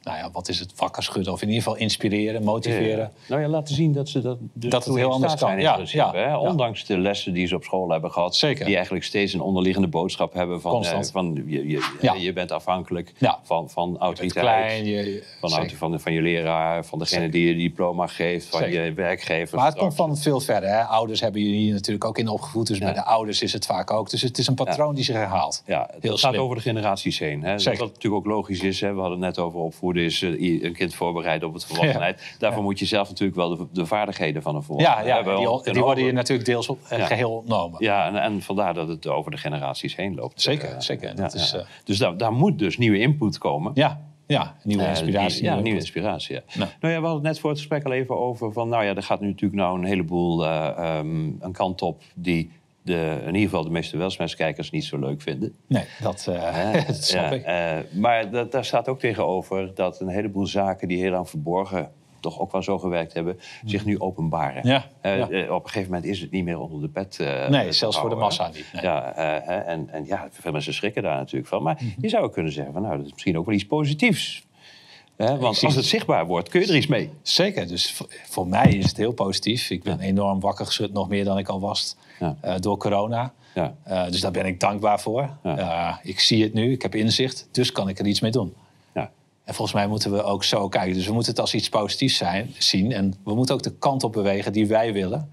nou 0.07 0.19
ja, 0.19 0.31
wat 0.33 0.49
is 0.49 0.59
het, 0.59 0.73
wakker 0.77 1.03
schudden 1.03 1.33
of 1.33 1.43
in 1.43 1.49
ieder 1.49 1.63
geval 1.63 1.79
inspireren, 1.79 2.43
motiveren. 2.43 3.13
Nou 3.29 3.41
ja, 3.41 3.49
laten 3.49 3.75
zien 3.75 3.93
dat 3.93 4.09
ze 4.09 4.21
dat, 4.21 4.39
dus 4.53 4.71
dat 4.71 4.85
het 4.85 4.95
heel 4.95 5.13
anders 5.13 5.35
kan. 5.35 5.61
Ja, 5.61 5.81
ja, 5.85 6.13
hè? 6.13 6.37
Ondanks 6.37 6.85
de 6.85 6.99
lessen 6.99 7.33
die 7.33 7.47
ze 7.47 7.55
op 7.55 7.65
school 7.65 7.91
hebben 7.91 8.13
gehad, 8.13 8.37
Zeker. 8.37 8.65
die 8.65 8.75
eigenlijk 8.75 9.05
steeds 9.05 9.33
een 9.33 9.41
onderliggende 9.41 9.89
boodschap 9.89 10.33
hebben 10.33 10.61
van, 10.61 10.85
eh, 10.85 11.03
van 11.03 11.43
je, 11.47 11.69
je, 11.69 12.21
je 12.21 12.33
bent 12.33 12.53
afhankelijk 12.53 13.13
van, 13.43 13.71
van 13.71 13.99
autoriteit, 13.99 14.87
je 14.87 15.25
van, 15.41 15.53
auto, 15.53 15.77
van, 15.77 16.01
van 16.01 16.13
je 16.13 16.23
leraar, 16.23 16.85
van 16.85 16.99
degene 16.99 17.29
die 17.29 17.47
je 17.49 17.55
diploma 17.55 18.07
geeft, 18.07 18.47
van 18.47 18.71
je 18.71 18.93
werkgever. 18.93 19.57
Maar 19.57 19.67
het 19.67 19.79
komt 19.79 19.95
van 19.95 20.17
veel 20.17 20.41
verder. 20.41 20.69
Hè? 20.69 20.83
Ouders 20.83 21.21
hebben 21.21 21.43
jullie 21.43 21.73
natuurlijk 21.73 22.05
ook 22.05 22.19
in 22.19 22.29
opgevoed, 22.29 22.67
dus 22.67 22.79
bij 22.79 22.93
de 22.93 23.05
ouders 23.05 23.43
is 23.43 23.53
het 23.53 23.67
vaak 23.67 23.91
ook. 23.91 24.11
Dus 24.11 24.23
het 24.23 24.39
is 24.39 24.47
een 24.47 24.55
patroon 24.55 24.95
die 24.95 25.05
zich 25.05 25.15
herhaalt. 25.15 25.63
Ja, 25.67 25.91
het 26.01 26.21
gaat 26.21 26.37
over 26.37 26.57
de 26.57 26.63
generaties 26.63 27.19
heen. 27.19 27.43
Hè? 27.43 27.53
Wat 27.53 27.65
natuurlijk 27.65 28.15
ook 28.15 28.27
logisch 28.27 28.61
is, 28.61 28.81
hè? 28.81 28.95
we 28.95 29.01
hadden 29.01 29.23
het 29.23 29.37
net 29.37 29.45
over 29.45 29.61
is 29.99 30.23
uh, 30.23 30.63
een 30.63 30.73
kind 30.73 30.95
voorbereiden 30.95 31.49
op 31.49 31.55
het 31.55 31.65
volwassenheid. 31.65 32.37
Daarvoor 32.39 32.63
moet 32.63 32.79
je 32.79 32.85
zelf 32.85 33.09
natuurlijk 33.09 33.37
wel 33.37 33.57
de, 33.57 33.67
de 33.73 33.87
vaardigheden 33.87 34.43
van 34.43 34.55
een 34.55 34.63
volwassene 34.63 35.07
ja, 35.07 35.17
ja, 35.17 35.63
Die, 35.63 35.73
die 35.73 35.83
worden 35.83 36.05
je 36.05 36.13
natuurlijk 36.13 36.49
deels 36.49 36.69
op, 36.69 36.79
uh, 36.93 37.07
geheel 37.07 37.31
ontnomen. 37.31 37.85
Ja, 37.85 38.07
en, 38.07 38.23
en, 38.23 38.43
vandaar 38.43 38.75
dat 38.75 38.89
het 38.89 39.07
over 39.07 39.31
de 39.31 39.37
generaties 39.37 39.97
heen 39.97 40.15
loopt. 40.15 40.41
Zeker, 40.41 40.71
uh, 40.71 40.81
zeker. 40.81 41.17
Dat 41.17 41.35
is, 41.35 41.57
dus 41.85 41.99
daar, 41.99 42.17
daar 42.17 42.33
moet 42.33 42.59
dus 42.59 42.79
nieuwe 42.79 42.99
input 42.99 43.39
komen. 43.39 43.73
Ja, 43.75 44.01
ja, 44.27 44.57
nieuwe 44.63 44.89
inspiratie. 44.89 45.45
ja, 45.45 45.61
nieuwe 45.61 45.79
inspiratie. 45.79 46.35
Ja. 46.35 46.43
Nou. 46.55 46.71
nou. 46.81 46.93
ja, 46.93 47.01
we 47.01 47.07
hadden 47.07 47.25
het 47.25 47.33
net 47.33 47.41
voor 47.41 47.51
het 47.51 47.59
gesprek 47.59 47.85
al 47.85 47.93
even 47.93 48.19
over 48.19 48.53
van, 48.53 48.69
nou 48.69 48.85
ja, 48.85 48.95
er 48.95 49.03
gaat 49.03 49.21
nu 49.21 49.27
natuurlijk 49.27 49.61
nou 49.61 49.79
een 49.79 49.85
heleboel 49.85 50.47
um, 50.47 51.37
een 51.41 51.53
kant 51.53 51.83
op 51.83 52.03
die 52.15 52.51
de, 52.87 53.19
in 53.21 53.35
ieder 53.35 53.49
geval 53.49 53.65
de 53.65 53.71
meeste 53.71 53.97
Welsmenskijkers 53.97 54.71
niet 54.71 54.85
zo 54.85 54.99
leuk 54.99 55.23
vinden. 55.23 55.55
Nee, 55.67 55.85
dat, 56.01 56.27
uh, 56.29 56.73
dat 56.87 57.05
snap 57.05 57.33
ik. 57.33 57.47
Uh, 57.47 57.77
maar 57.93 58.31
dat, 58.31 58.53
daar 58.53 58.65
staat 58.65 58.89
ook 58.89 58.99
tegenover 58.99 59.75
dat 59.75 60.01
een 60.01 60.09
heleboel 60.09 60.47
zaken 60.47 60.89
die 60.89 60.99
heel 60.99 61.11
lang 61.11 61.29
verborgen 61.29 61.91
toch 62.21 62.41
ook 62.41 62.53
wel 62.53 62.63
zo 62.63 62.79
gewerkt 62.79 63.13
hebben, 63.13 63.39
zich 63.65 63.85
nu 63.85 63.99
openbaren. 63.99 64.69
Ja, 64.69 64.87
uh, 65.03 65.53
op 65.53 65.65
een 65.65 65.71
gegeven 65.71 65.93
moment 65.93 66.11
is 66.11 66.21
het 66.21 66.31
niet 66.31 66.45
meer 66.45 66.59
onder 66.59 66.81
de 66.81 66.89
pet. 66.89 67.19
nee, 67.49 67.73
zelfs 67.73 67.99
voor 67.99 68.09
de 68.09 68.15
massa 68.15 68.47
niet. 68.47 68.67
Nee. 68.73 68.83
Ja, 68.83 69.13
en, 69.65 69.89
en 69.91 70.05
ja, 70.07 70.29
veel 70.31 70.53
mensen 70.53 70.75
schrikken 70.75 71.03
daar 71.03 71.17
natuurlijk 71.17 71.49
van. 71.49 71.63
Maar 71.63 71.79
mm 71.83 71.95
je 72.01 72.09
zou 72.09 72.31
kunnen 72.31 72.53
zeggen 72.53 72.73
van 72.73 72.83
nou, 72.83 72.97
dat 72.97 73.07
is 73.07 73.13
misschien 73.13 73.39
ook 73.39 73.47
wel 73.47 73.55
iets 73.55 73.67
positiefs. 73.67 74.46
Want 75.17 75.65
als 75.65 75.75
het 75.75 75.85
zichtbaar 75.85 76.27
wordt, 76.27 76.49
kun 76.49 76.61
je 76.61 76.67
er 76.67 76.77
iets 76.77 76.87
mee. 76.87 77.11
Zeker, 77.23 77.69
dus 77.69 78.03
voor 78.29 78.47
mij 78.47 78.73
is 78.73 78.87
het 78.87 78.97
heel 78.97 79.13
positief. 79.13 79.71
Ik 79.71 79.83
ben 79.83 80.01
enorm 80.01 80.41
wakker 80.41 80.67
geschud, 80.67 80.93
nog 80.93 81.09
meer 81.09 81.25
dan 81.25 81.39
ik 81.39 81.49
al 81.49 81.61
was 81.61 81.97
ja. 82.21 82.37
uh, 82.45 82.55
door 82.61 82.77
corona. 82.77 83.33
Ja. 83.55 83.75
Uh, 83.89 84.11
dus 84.11 84.21
daar 84.21 84.31
ben 84.31 84.47
ik 84.47 84.61
dankbaar 84.61 85.01
voor. 85.01 85.31
Uh, 85.45 85.97
ik 86.03 86.21
zie 86.21 86.43
het 86.43 86.53
nu, 86.53 86.73
ik 86.73 86.83
heb 86.83 86.95
inzicht, 86.95 87.49
dus 87.51 87.73
kan 87.73 87.89
ik 87.89 87.99
er 87.99 88.07
iets 88.07 88.21
mee 88.21 88.31
doen. 88.31 88.55
Ja. 88.95 89.11
En 89.45 89.55
volgens 89.55 89.77
mij 89.77 89.87
moeten 89.87 90.13
we 90.13 90.23
ook 90.23 90.45
zo 90.45 90.69
kijken. 90.69 90.95
Dus 90.95 91.07
we 91.07 91.13
moeten 91.13 91.31
het 91.31 91.41
als 91.41 91.55
iets 91.55 91.69
positiefs 91.69 92.17
zijn, 92.17 92.55
zien. 92.59 92.93
En 92.93 93.15
we 93.25 93.35
moeten 93.35 93.55
ook 93.55 93.63
de 93.63 93.73
kant 93.79 94.05
op 94.05 94.13
bewegen 94.13 94.53
die 94.53 94.67
wij 94.67 94.93
willen. 94.93 95.31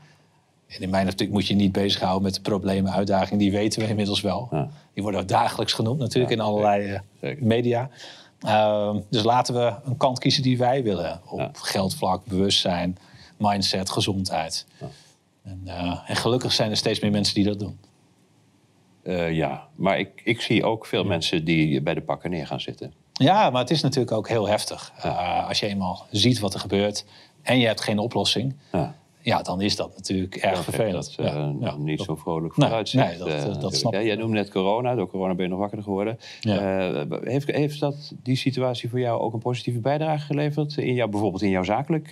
En 0.67 0.81
in 0.81 0.89
mijn 0.89 1.07
optiek 1.07 1.31
moet 1.31 1.47
je 1.47 1.55
niet 1.55 1.71
bezighouden 1.71 2.23
met 2.23 2.33
de 2.33 2.41
problemen, 2.41 2.91
uitdagingen. 2.91 3.39
Die 3.39 3.51
weten 3.51 3.81
we 3.81 3.87
inmiddels 3.87 4.21
wel. 4.21 4.49
Die 4.93 5.03
worden 5.03 5.21
ook 5.21 5.27
dagelijks 5.27 5.73
genoemd 5.73 5.99
natuurlijk 5.99 6.33
in 6.33 6.39
allerlei 6.39 6.99
media. 7.39 7.89
Ehm, 8.43 8.99
dus 9.09 9.23
laten 9.23 9.53
we 9.53 9.73
een 9.83 9.97
kant 9.97 10.19
kiezen 10.19 10.43
die 10.43 10.57
wij 10.57 10.83
willen. 10.83 11.21
Op 11.29 11.57
geldvlak, 11.57 12.25
bewustzijn, 12.25 12.97
mindset, 13.37 13.89
gezondheid. 13.89 14.65
En, 15.43 15.61
uh, 15.65 15.99
en, 16.07 16.15
gelukkig 16.15 16.51
zijn 16.51 16.71
er 16.71 16.77
steeds 16.77 16.99
meer 16.99 17.11
mensen 17.11 17.35
die 17.35 17.43
dat 17.43 17.59
doen. 17.59 17.79
Uh, 19.03 19.31
ja, 19.31 19.67
maar 19.75 19.99
ik, 19.99 20.21
ik 20.23 20.41
zie 20.41 20.63
ook 20.63 20.85
veel 20.85 21.03
mensen 21.03 21.45
die 21.45 21.81
bij 21.81 21.93
de 21.93 22.01
pakken 22.01 22.29
neer 22.29 22.47
gaan 22.47 22.61
zitten. 22.61 22.93
Ja, 23.13 23.49
maar 23.49 23.61
het 23.61 23.71
is 23.71 23.81
natuurlijk 23.81 24.17
ook 24.17 24.27
heel 24.27 24.47
heftig. 24.47 24.91
Uh, 25.05 25.47
als 25.47 25.59
je 25.59 25.67
eenmaal 25.67 26.05
ziet 26.11 26.39
wat 26.39 26.53
er 26.53 26.59
gebeurt 26.59 27.05
en 27.41 27.59
je 27.59 27.65
hebt 27.65 27.81
geen 27.81 27.99
oplossing. 27.99 28.55
Ja. 28.71 28.95
Ja, 29.23 29.41
dan 29.41 29.61
is 29.61 29.75
dat 29.75 29.95
natuurlijk 29.95 30.35
erg 30.35 30.63
vervelend. 30.63 31.15
Dat, 31.17 31.25
uh, 31.25 31.49
ja, 31.59 31.75
niet 31.77 32.01
zo 32.01 32.15
vrolijk 32.15 32.53
vooruitzicht. 32.53 33.19
Nee, 33.19 33.29
nee, 33.29 33.43
dat, 33.43 33.61
dat 33.61 33.75
snap 33.75 33.93
jij 33.93 34.15
noemde 34.15 34.33
net 34.33 34.49
corona. 34.49 34.95
Door 34.95 35.09
corona 35.09 35.35
ben 35.35 35.45
je 35.45 35.51
nog 35.51 35.59
wakker 35.59 35.83
geworden. 35.83 36.17
heeft, 37.23 37.51
heeft 37.51 37.79
dat, 37.79 38.13
die 38.23 38.35
situatie 38.35 38.89
voor 38.89 38.99
jou 38.99 39.21
ook 39.21 39.33
een 39.33 39.39
positieve 39.39 39.79
bijdrage 39.79 40.25
geleverd? 40.25 40.77
In 40.77 40.93
jou, 40.93 41.09
bijvoorbeeld 41.09 41.41
in 41.41 41.49
jouw 41.49 41.63
zakelijk... 41.63 42.11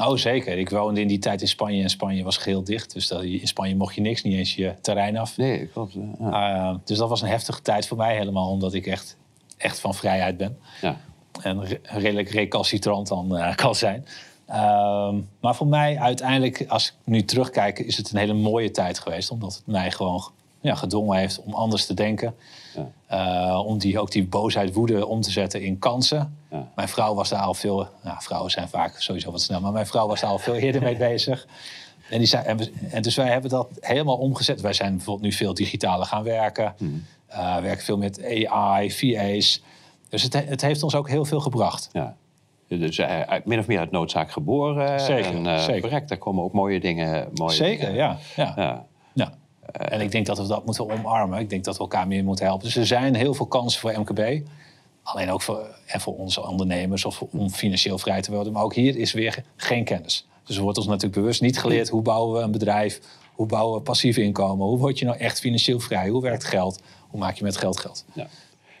Oh, 0.00 0.16
zeker. 0.16 0.58
Ik 0.58 0.70
woonde 0.70 1.00
in 1.00 1.08
die 1.08 1.18
tijd 1.18 1.40
in 1.40 1.48
Spanje 1.48 1.82
en 1.82 1.90
Spanje 1.90 2.24
was 2.24 2.36
geheel 2.36 2.64
dicht. 2.64 2.92
Dus 2.92 3.08
dat, 3.08 3.22
in 3.22 3.48
Spanje 3.48 3.76
mocht 3.76 3.94
je 3.94 4.00
niks, 4.00 4.22
niet 4.22 4.34
eens 4.34 4.54
je 4.54 4.74
terrein 4.80 5.16
af. 5.16 5.36
Nee, 5.36 5.66
klopt. 5.66 5.96
Ja. 6.18 6.80
dus 6.84 6.98
dat 6.98 7.08
was 7.08 7.22
een 7.22 7.28
heftige 7.28 7.62
tijd 7.62 7.86
voor 7.86 7.96
mij 7.96 8.16
helemaal, 8.16 8.50
omdat 8.50 8.74
ik 8.74 8.86
echt, 8.86 9.16
echt 9.56 9.80
van 9.80 9.94
vrijheid 9.94 10.36
ben. 10.36 10.58
Ja. 10.80 10.96
En 11.42 11.80
redelijk 11.82 12.28
recalcitrant 12.28 13.08
dan 13.08 13.36
uh, 13.36 13.54
kan 13.54 13.74
zijn. 13.74 14.06
Ehm, 14.46 15.20
maar 15.40 15.54
voor 15.54 15.66
mij 15.66 15.98
uiteindelijk, 15.98 16.64
als 16.68 16.86
ik 16.86 16.94
nu 17.04 17.24
terugkijk, 17.24 17.78
is 17.78 17.96
het 17.96 18.10
een 18.10 18.18
hele 18.18 18.34
mooie 18.34 18.70
tijd 18.70 18.98
geweest. 18.98 19.30
Omdat 19.30 19.54
het 19.54 19.66
mij 19.66 19.90
gewoon 19.90 20.30
ja, 20.60 20.74
gedwongen 20.74 21.18
heeft 21.18 21.42
om 21.42 21.54
anders 21.54 21.86
te 21.86 21.94
denken. 21.94 22.34
Ja. 22.74 22.88
Eh, 23.06 23.66
om 23.66 23.78
die, 23.78 24.00
ook 24.00 24.10
die 24.10 24.26
boosheid, 24.26 24.74
woede 24.74 25.06
om 25.06 25.20
te 25.20 25.30
zetten 25.30 25.62
in 25.62 25.78
kansen. 25.78 26.36
Ja. 26.50 26.68
Mijn 26.74 26.88
vrouw 26.88 27.14
was 27.14 27.28
daar 27.28 27.40
al 27.40 27.54
veel... 27.54 27.88
Nou, 28.02 28.16
vrouwen 28.22 28.50
zijn 28.50 28.68
vaak 28.68 29.00
sowieso 29.00 29.30
wat 29.30 29.42
snel. 29.42 29.60
Maar 29.60 29.72
mijn 29.72 29.86
vrouw 29.86 30.06
was 30.06 30.20
daar 30.20 30.30
al 30.30 30.38
veel 30.38 30.54
eerder 30.54 30.82
mee 30.82 30.96
bezig. 30.96 31.46
En, 32.10 32.18
die 32.18 32.26
zei, 32.26 32.44
en, 32.44 32.58
en, 32.90 33.02
dus 33.02 33.14
wij 33.14 33.28
hebben 33.28 33.50
dat 33.50 33.68
helemaal 33.80 34.16
omgezet. 34.16 34.60
Wij 34.60 34.72
zijn 34.72 34.96
bijvoorbeeld 34.96 35.24
nu 35.24 35.32
veel 35.32 35.54
digitaler 35.54 36.06
gaan 36.06 36.22
werken. 36.22 36.74
Uh, 37.30 37.56
werken 37.56 37.84
veel 37.84 37.98
met 37.98 38.46
AI, 38.46 38.92
VA's. 38.92 39.62
Dus 40.08 40.22
het, 40.22 40.32
het 40.32 40.60
heeft 40.60 40.82
ons 40.82 40.94
ook 40.94 41.08
heel 41.08 41.24
veel 41.24 41.40
gebracht. 41.40 41.88
Ja. 41.92 42.16
Dus 42.68 42.98
uh, 42.98 43.20
min 43.44 43.58
of 43.58 43.66
meer 43.66 43.78
uit 43.78 43.90
noodzaak 43.90 44.30
geboren. 44.30 45.00
Zeker, 45.00 45.34
en, 45.34 45.44
uh, 45.44 45.58
zeker. 45.58 46.06
Daar 46.06 46.18
komen 46.18 46.44
ook 46.44 46.52
mooie 46.52 46.80
dingen... 46.80 47.28
Mooie 47.34 47.52
zeker, 47.52 47.94
ja. 47.94 48.18
ja. 48.36 48.52
ja. 48.56 48.86
ja. 49.12 49.32
En 49.72 50.00
ik 50.00 50.10
denk 50.10 50.26
dat 50.26 50.38
we 50.38 50.46
dat 50.46 50.64
moeten 50.64 50.90
omarmen. 50.90 51.38
Ik 51.38 51.50
denk 51.50 51.64
dat 51.64 51.76
we 51.76 51.80
elkaar 51.80 52.06
meer 52.06 52.24
moeten 52.24 52.44
helpen. 52.44 52.64
Dus 52.64 52.76
er 52.76 52.86
zijn 52.86 53.14
heel 53.14 53.34
veel 53.34 53.46
kansen 53.46 53.80
voor 53.80 54.00
MKB. 54.00 54.46
Alleen 55.02 55.30
ook 55.30 55.42
voor, 55.42 55.66
en 55.86 56.00
voor 56.00 56.16
onze 56.16 56.46
ondernemers 56.46 57.04
of 57.04 57.22
om 57.22 57.50
financieel 57.50 57.98
vrij 57.98 58.22
te 58.22 58.32
worden. 58.32 58.52
Maar 58.52 58.62
ook 58.62 58.74
hier 58.74 58.96
is 58.96 59.12
weer 59.12 59.44
geen 59.56 59.84
kennis. 59.84 60.26
Dus 60.44 60.56
er 60.56 60.62
wordt 60.62 60.78
ons 60.78 60.86
natuurlijk 60.86 61.14
bewust 61.14 61.40
niet 61.40 61.58
geleerd 61.58 61.88
hoe 61.88 62.02
bouwen 62.02 62.36
we 62.36 62.42
een 62.42 62.52
bedrijf, 62.52 63.00
hoe 63.32 63.46
bouwen 63.46 63.76
we 63.76 63.82
passief 63.82 64.16
inkomen, 64.16 64.66
hoe 64.66 64.78
word 64.78 64.98
je 64.98 65.04
nou 65.04 65.18
echt 65.18 65.40
financieel 65.40 65.80
vrij, 65.80 66.08
hoe 66.08 66.22
werkt 66.22 66.44
geld, 66.44 66.82
hoe 67.08 67.20
maak 67.20 67.34
je 67.34 67.44
met 67.44 67.56
geld 67.56 67.80
geld. 67.80 68.04
Ja. 68.12 68.26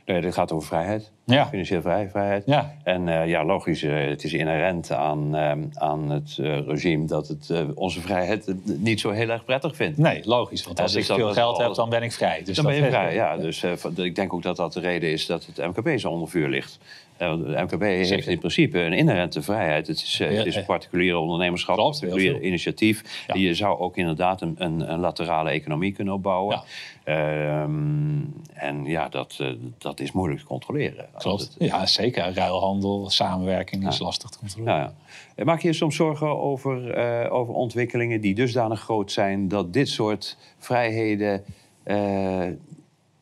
Nee, 0.06 0.20
dit 0.20 0.34
gaat 0.34 0.52
over 0.52 0.68
vrijheid. 0.68 1.10
Ja. 1.24 1.46
Financieel 1.46 1.80
vrij, 1.80 2.08
vrijheid. 2.10 2.42
Ja. 2.46 2.74
En 2.82 3.06
uh, 3.06 3.28
ja, 3.28 3.44
logisch, 3.44 3.82
uh, 3.82 4.08
het 4.08 4.24
is 4.24 4.32
inherent 4.32 4.92
aan, 4.92 5.36
uh, 5.36 5.52
aan 5.74 6.10
het 6.10 6.36
regime 6.66 7.06
dat 7.06 7.28
het 7.28 7.52
onze 7.74 8.00
vrijheid 8.00 8.54
niet 8.64 9.00
zo 9.00 9.10
heel 9.10 9.28
erg 9.28 9.44
prettig 9.44 9.76
vindt. 9.76 9.98
Nee, 9.98 10.20
logisch. 10.24 10.64
Want 10.64 10.80
als 10.80 10.92
dus 10.92 11.08
ik 11.08 11.14
veel 11.14 11.32
geld 11.32 11.58
heb, 11.58 11.74
dan 11.74 11.88
ben 11.88 12.02
ik 12.02 12.12
vrij. 12.12 12.42
Dus 12.44 12.56
dan 12.56 12.64
ben 12.64 12.74
je 12.74 12.86
vrij, 12.86 13.14
ja. 13.14 13.36
Dus 13.36 13.64
ik 13.96 14.14
denk 14.14 14.32
ook 14.32 14.42
dat 14.42 14.56
dat 14.56 14.72
de 14.72 14.80
reden 14.80 15.10
is 15.10 15.26
dat 15.26 15.46
het 15.46 15.76
MKB 15.76 15.98
zo 15.98 16.10
onder 16.10 16.28
vuur 16.28 16.48
ligt. 16.48 16.78
De 17.18 17.62
MKB 17.62 17.82
heeft 17.82 18.26
in 18.26 18.38
principe 18.38 18.78
een 18.78 18.92
inherente 18.92 19.42
vrijheid. 19.42 19.86
Het 19.86 20.02
is, 20.02 20.18
het 20.18 20.46
is 20.46 20.64
particuliere 20.64 21.18
ondernemerschap, 21.18 21.76
particulier 21.76 22.42
initiatief. 22.42 23.26
Je 23.32 23.54
zou 23.54 23.78
ook 23.78 23.96
inderdaad 23.96 24.40
een, 24.40 24.54
een, 24.58 24.92
een 24.92 24.98
laterale 24.98 25.50
economie 25.50 25.92
kunnen 25.92 26.14
opbouwen. 26.14 26.62
Ehm, 27.04 28.20
en 28.52 28.84
ja, 28.84 29.08
dat, 29.08 29.44
dat 29.78 30.00
is 30.00 30.12
moeilijk 30.12 30.40
te 30.40 30.46
controleren. 30.46 31.06
Klopt. 31.18 31.56
Ja, 31.58 31.86
zeker. 31.86 32.34
Ruilhandel, 32.34 33.10
samenwerking 33.10 33.88
is 33.88 33.98
lastig 33.98 34.30
te 34.30 34.38
controleren. 34.38 34.94
Ja, 35.36 35.44
Maak 35.44 35.60
je 35.60 35.68
je 35.68 35.74
soms 35.74 35.96
zorgen 35.96 36.38
over, 36.40 36.98
uh, 36.98 37.32
over 37.32 37.54
ontwikkelingen 37.54 38.20
die 38.20 38.34
dusdanig 38.34 38.80
groot 38.80 39.12
zijn 39.12 39.48
dat 39.48 39.72
dit 39.72 39.88
soort 39.88 40.36
vrijheden 40.58 41.44
uh, 41.84 42.46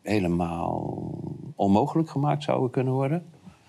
helemaal 0.02 0.94
onmogelijk 1.54 2.10
gemaakt 2.10 2.42
zouden 2.42 2.70
kunnen 2.70 2.92
worden? 2.92 3.24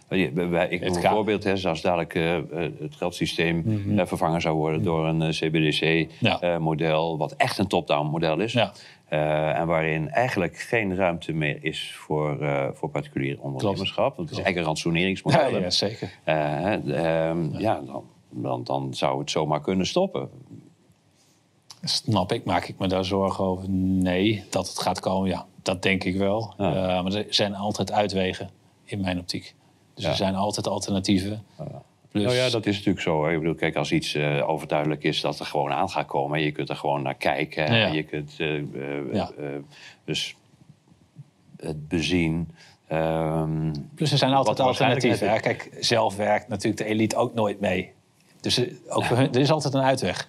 Ik 0.10 0.36
noem 0.36 0.54
een 0.96 1.02
voorbeeld, 1.02 1.44
hè, 1.44 1.70
als 1.70 1.82
dadelijk 1.82 2.16
uh, 2.16 2.38
het 2.80 2.96
geldsysteem 2.96 3.62
mm 3.66 3.84
-hmm. 3.84 4.08
vervangen 4.08 4.42
zou 4.42 4.56
worden 4.56 4.80
mhm. 4.80 4.90
door 4.90 5.08
een 5.08 5.32
CBDC-model, 5.32 7.12
ja. 7.12 7.18
wat 7.18 7.32
echt 7.32 7.58
een 7.58 7.68
top-down 7.68 8.08
model 8.08 8.40
is. 8.40 8.54
Ja. 8.54 8.72
En 9.54 9.68
waarin 9.68 10.10
eigenlijk 10.10 10.58
geen 10.58 10.96
ruimte 10.96 11.34
meer 11.34 11.64
is 11.64 11.94
voor, 11.96 12.38
voor 12.74 12.90
particulier 12.90 13.40
ondernemerschap. 13.40 14.16
Want 14.16 14.30
het 14.30 14.38
is 14.38 14.44
eigenlijk 14.44 14.58
een 14.58 14.64
ransoneringsmodel. 14.64 15.50
Ja, 15.50 15.58
ja 15.58 15.70
zeker. 15.70 16.08
Uh, 16.26 16.34
ja. 16.86 17.34
ja, 17.58 17.82
dan, 17.82 18.04
dan, 18.30 18.64
dan 18.64 18.94
zou 18.94 19.20
het 19.20 19.32
zomaar 19.32 19.62
kunnen 19.62 19.86
stoppen. 19.86 20.30
Snap 21.82 22.32
ik, 22.32 22.46
maak 22.46 22.66
ik 22.66 22.78
me 22.78 22.88
daar 22.88 23.06
zorgen 23.06 23.44
over? 23.44 23.70
Nee, 23.70 24.44
dat 24.50 24.68
het 24.68 24.80
gaat 24.80 25.00
komen, 25.00 25.30
ja, 25.30 25.46
dat 25.62 25.82
denk 25.82 26.04
ik 26.04 26.16
wel. 26.18 26.54
Maar 26.58 27.14
er 27.14 27.26
zijn 27.30 27.56
altijd 27.56 27.92
uitwegen 27.92 28.50
in 28.84 29.02
mijn 29.02 29.20
optiek. 29.20 29.56
Dus 29.96 30.06
er 30.06 30.16
zijn 30.16 30.36
altijd 30.36 30.68
alternatieven. 30.68 31.44
Nou 32.12 32.36
ja, 32.36 32.50
dat 32.50 32.66
is 32.66 32.76
natuurlijk 32.76 33.04
zo. 33.04 33.28
Ik 33.28 33.40
bedoel, 33.40 33.56
kijk, 33.56 33.76
als 33.76 33.92
iets 33.92 34.16
uh, 34.16 34.50
overduidelijk 34.50 35.04
is 35.04 35.22
dat 35.22 35.40
er 35.40 35.46
gewoon 35.46 35.72
aan 35.72 35.90
gaat 35.90 36.06
komen, 36.06 36.42
je 36.42 36.52
kunt 36.52 36.70
er 36.70 36.76
gewoon 36.76 37.02
naar 37.02 37.16
kijken. 37.16 37.66
En 37.66 37.94
je 37.94 38.04
kunt 38.04 38.40
uh, 38.40 39.14
ja. 39.14 39.32
dus 40.06 40.36
het 41.58 41.88
bezien. 41.88 42.50
Um, 42.92 43.72
Plus 43.96 44.12
er 44.12 44.18
zijn 44.18 44.34
altijd 44.34 44.60
alternatieven. 44.60 45.42
Kijk, 45.42 45.78
zelf 45.80 46.16
werkt 46.16 46.48
natuurlijk 46.48 46.78
de 46.78 46.86
elite 46.86 47.16
ook 47.16 47.34
nooit 47.34 47.60
mee. 47.60 47.92
Dus 48.42 48.62
ook 48.88 49.04
voor 49.04 49.18
hun, 49.18 49.34
er 49.34 49.40
is 49.40 49.52
altijd 49.52 49.74
een 49.74 49.82
uitweg. 49.82 50.28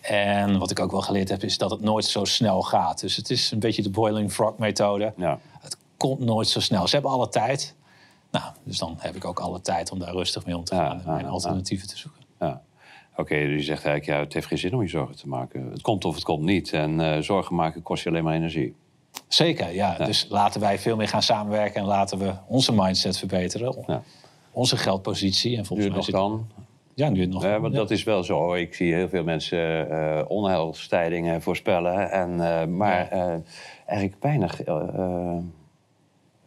En 0.00 0.58
wat 0.58 0.70
ik 0.70 0.80
ook 0.80 0.90
wel 0.90 1.02
geleerd 1.02 1.28
heb, 1.28 1.42
is 1.42 1.58
dat 1.58 1.70
het 1.70 1.80
nooit 1.80 2.04
zo 2.04 2.24
snel 2.24 2.62
gaat. 2.62 3.00
Dus 3.00 3.16
het 3.16 3.30
is 3.30 3.50
een 3.50 3.58
beetje 3.58 3.82
de 3.82 3.90
boiling 3.90 4.32
frog 4.32 4.58
methode. 4.58 5.12
Het 5.60 5.76
komt 5.96 6.18
nooit 6.18 6.48
zo 6.48 6.60
snel. 6.60 6.86
Ze 6.86 6.94
hebben 6.94 7.12
alle 7.12 7.28
tijd. 7.28 7.74
Nou, 8.30 8.44
dus 8.62 8.78
dan 8.78 8.94
heb 8.98 9.16
ik 9.16 9.24
ook 9.24 9.40
alle 9.40 9.60
tijd 9.60 9.90
om 9.90 9.98
daar 9.98 10.12
rustig 10.12 10.46
mee 10.46 10.56
om 10.56 10.64
te 10.64 10.74
gaan 10.74 10.98
en 11.00 11.12
mijn 11.12 11.26
alternatieven 11.26 11.88
te 11.88 11.98
zoeken. 11.98 12.22
Ja. 12.40 12.62
Oké, 13.16 13.34
dus 13.34 13.54
je 13.54 13.62
zegt 13.62 13.84
eigenlijk, 13.84 14.18
ja, 14.18 14.24
het 14.24 14.32
heeft 14.32 14.46
geen 14.46 14.58
zin 14.58 14.74
om 14.74 14.82
je 14.82 14.88
zorgen 14.88 15.16
te 15.16 15.28
maken. 15.28 15.70
Het 15.70 15.82
komt 15.82 16.04
of 16.04 16.14
het 16.14 16.24
komt 16.24 16.44
niet. 16.44 16.72
En 16.72 17.00
uh, 17.00 17.18
zorgen 17.18 17.54
maken 17.54 17.82
kost 17.82 18.02
je 18.02 18.08
alleen 18.08 18.24
maar 18.24 18.34
energie. 18.34 18.74
Zeker, 19.28 19.74
ja. 19.74 19.96
Dus 19.96 20.26
laten 20.28 20.60
wij 20.60 20.78
veel 20.78 20.96
meer 20.96 21.08
gaan 21.08 21.22
samenwerken 21.22 21.80
en 21.80 21.86
laten 21.86 22.18
we 22.18 22.34
onze 22.46 22.72
mindset 22.72 23.18
verbeteren. 23.18 23.84
Ja. 23.86 24.02
Onze 24.52 24.76
geldpositie. 24.76 25.56
En 25.56 25.64
volgens 25.64 25.88
nu 25.88 25.94
het 25.94 26.06
nog 26.10 26.20
kan. 26.20 26.46
Ja, 26.94 27.08
nu 27.08 27.20
het 27.20 27.30
nog 27.30 27.42
ja, 27.42 27.60
want 27.60 27.74
dat 27.74 27.90
is 27.90 28.04
wel 28.04 28.24
zo. 28.24 28.54
Ik 28.54 28.74
zie 28.74 28.94
heel 28.94 29.08
veel 29.08 29.24
mensen 29.24 29.88
uh, 29.90 30.20
onheilstijdingen 30.28 31.42
voorspellen. 31.42 32.10
En, 32.10 32.30
uh, 32.30 32.64
maar 32.64 33.08
eigenlijk 33.86 34.22
weinig 34.22 34.60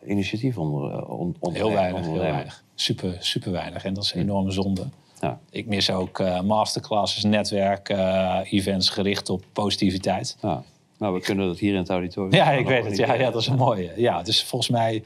initiatief 0.05 0.57
onder, 0.57 0.91
eh, 0.91 1.09
on, 1.09 1.35
Heel 1.51 1.71
weinig, 1.71 2.05
heel 2.05 2.17
weinig. 2.17 2.63
Super, 2.75 3.17
super 3.19 3.51
weinig. 3.51 3.85
En 3.85 3.93
dat 3.93 4.03
is 4.03 4.13
een 4.13 4.21
enorme 4.21 4.51
zonde. 4.51 4.87
Ja. 5.19 5.39
Ik 5.49 5.67
mis 5.67 5.89
ook 5.89 6.19
uh, 6.19 6.41
masterclasses, 6.41 7.23
netwerk, 7.23 7.89
uh, 7.89 8.39
events 8.43 8.89
gericht 8.89 9.29
op 9.29 9.43
positiviteit. 9.53 10.37
Ja. 10.41 10.63
Nou, 10.97 11.13
we 11.13 11.19
kunnen 11.19 11.47
dat 11.47 11.59
hier 11.59 11.71
in 11.71 11.77
het 11.77 11.89
auditorium. 11.89 12.33
Ja, 12.33 12.51
ik 12.51 12.67
weet 12.67 12.85
het. 12.85 12.97
Ja, 12.97 13.13
ja, 13.13 13.31
dat 13.31 13.41
is 13.41 13.47
een 13.47 13.57
mooie. 13.57 13.93
Ja, 13.95 14.21
dus 14.21 14.43
volgens 14.43 14.71
mij 14.71 15.03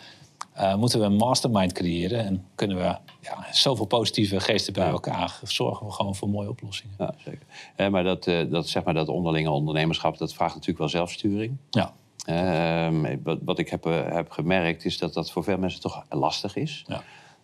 uh, 0.57 0.75
moeten 0.75 0.99
we 0.99 1.05
een 1.05 1.15
mastermind 1.15 1.71
creëren. 1.71 2.25
En 2.25 2.45
kunnen 2.55 2.77
we 2.77 2.83
ja, 3.21 3.47
zoveel 3.51 3.85
positieve 3.85 4.39
geesten 4.39 4.73
bij 4.73 4.87
elkaar 4.87 5.39
zorgen 5.43 5.85
we 5.85 5.91
gewoon 5.91 6.15
voor 6.15 6.29
mooie 6.29 6.49
oplossingen. 6.49 6.95
Ja, 6.97 7.13
zeker. 7.17 7.91
maar 7.91 8.03
dat, 8.03 8.23
dat, 8.49 8.67
zeg 8.67 8.83
maar 8.83 8.93
dat 8.93 9.07
onderlinge 9.07 9.49
ondernemerschap, 9.49 10.17
dat 10.17 10.33
vraagt 10.33 10.53
natuurlijk 10.53 10.79
wel 10.79 10.89
zelfsturing. 10.89 11.57
Ja. 11.69 11.93
Ehm, 12.25 13.17
wat, 13.23 13.39
wat, 13.43 13.59
ik 13.59 13.69
heb, 13.69 13.85
eh, 13.85 14.13
heb 14.13 14.31
gemerkt 14.31 14.85
is 14.85 14.97
dat 14.97 15.13
dat 15.13 15.31
voor 15.31 15.43
veel 15.43 15.57
mensen 15.57 15.81
toch 15.81 16.05
lastig 16.09 16.55
is. 16.55 16.85
Ja. 16.87 17.03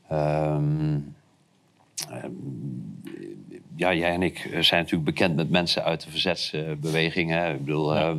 Ehm, 0.10 1.00
ehm, 2.10 2.32
ja, 3.76 3.94
jij 3.94 4.12
en 4.12 4.22
ik 4.22 4.38
zijn 4.60 4.82
natuurlijk 4.82 5.04
bekend 5.04 5.36
met 5.36 5.50
mensen 5.50 5.84
uit 5.84 6.04
de 6.04 6.12
verzetsbeweging. 6.12 7.36
Ik 7.36 7.66
bedoel, 7.66 7.96
ja. 7.96 8.16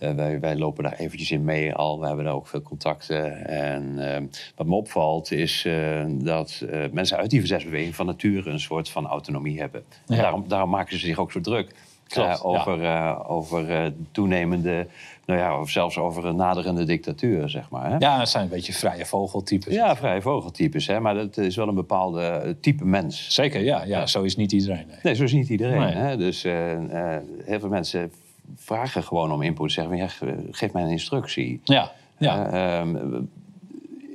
uh, 0.00 0.14
wij, 0.14 0.40
wij, 0.40 0.56
lopen 0.56 0.84
daar 0.84 0.92
eventjes 0.92 1.30
in 1.30 1.44
mee 1.44 1.74
al. 1.74 2.00
We 2.00 2.06
hebben 2.06 2.24
daar 2.24 2.34
ook 2.34 2.46
veel 2.46 2.62
contacten. 2.62 3.46
En 3.46 4.30
wat 4.56 4.66
me 4.66 4.74
opvalt 4.74 5.30
is 5.30 5.64
uh, 5.64 6.04
dat 6.08 6.64
mensen 6.92 7.16
uit 7.16 7.30
die 7.30 7.38
verzetsbeweging 7.38 7.94
van 7.94 8.06
nature 8.06 8.50
een 8.50 8.60
soort 8.60 8.88
van 8.88 9.06
autonomie 9.06 9.60
hebben. 9.60 9.84
Ja. 10.06 10.16
Daarom, 10.16 10.48
daarom 10.48 10.70
maken 10.70 10.98
ze 10.98 11.06
zich 11.06 11.18
ook 11.18 11.32
zo 11.32 11.40
druk. 11.40 11.74
Over, 12.18 13.18
over 13.26 13.92
toenemende 14.10 14.86
nou 15.24 15.40
ja, 15.40 15.60
of 15.60 15.70
zelfs 15.70 15.98
over 15.98 16.24
een 16.24 16.36
naderende 16.36 16.84
dictatuur, 16.84 17.48
zeg 17.48 17.70
maar. 17.70 17.90
Hè? 17.90 17.96
Ja, 17.96 18.18
het 18.18 18.28
zijn 18.28 18.42
een 18.42 18.48
beetje 18.48 18.72
vrije 18.72 19.06
vogeltypes. 19.06 19.74
Ja, 19.74 19.96
vrije 19.96 20.22
vogeltypes, 20.22 20.86
hè? 20.86 21.00
maar 21.00 21.14
dat 21.14 21.36
is 21.36 21.56
wel 21.56 21.68
een 21.68 21.74
bepaalde 21.74 22.22
eh, 22.22 22.50
type 22.60 22.84
mens. 22.84 23.34
Zeker, 23.34 23.62
ja. 23.62 23.84
ja, 23.84 24.06
Zo 24.06 24.22
is 24.22 24.36
niet 24.36 24.52
iedereen. 24.52 24.86
Nee, 24.86 24.96
nee 25.02 25.14
zo 25.14 25.22
is 25.22 25.32
niet 25.32 25.48
iedereen. 25.48 25.82
Hè? 25.82 26.16
Dus 26.16 26.42
heel 26.42 27.60
veel 27.60 27.68
mensen 27.68 28.12
vragen 28.56 29.02
gewoon 29.02 29.32
om 29.32 29.42
input. 29.42 29.72
Zeggen, 29.72 29.96
ja, 29.96 30.08
geef 30.50 30.72
mij 30.72 30.82
een 30.82 30.90
instructie. 30.90 31.60
Ja, 31.64 31.92
ja. 32.18 32.50
Ehm, 32.80 32.96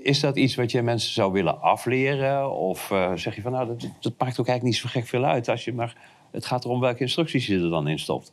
is 0.02 0.20
dat 0.20 0.38
iets 0.38 0.56
wat 0.56 0.72
je 0.72 0.82
mensen 0.82 1.14
zou 1.14 1.32
willen 1.32 1.62
afleren? 1.62 2.52
Of 2.52 2.94
zeg 3.16 3.36
je 3.36 3.42
van, 3.42 3.52
nou, 3.52 3.68
dat, 3.68 3.80
dat, 3.80 4.14
maakt 4.18 4.40
ook 4.40 4.48
eigenlijk 4.48 4.64
niet 4.64 4.76
zo 4.76 4.88
gek 4.90 5.08
veel 5.08 5.26
uit... 5.26 5.50
als 5.50 5.66
je 5.66 5.74
maar 5.74 5.96
het 6.32 6.46
gaat 6.46 6.66
erom 6.66 6.80
welke 6.80 7.00
instructies 7.00 7.48
je 7.48 7.60
er 7.60 7.70
dan 7.70 7.88
in 7.88 8.00
stopt. 8.00 8.32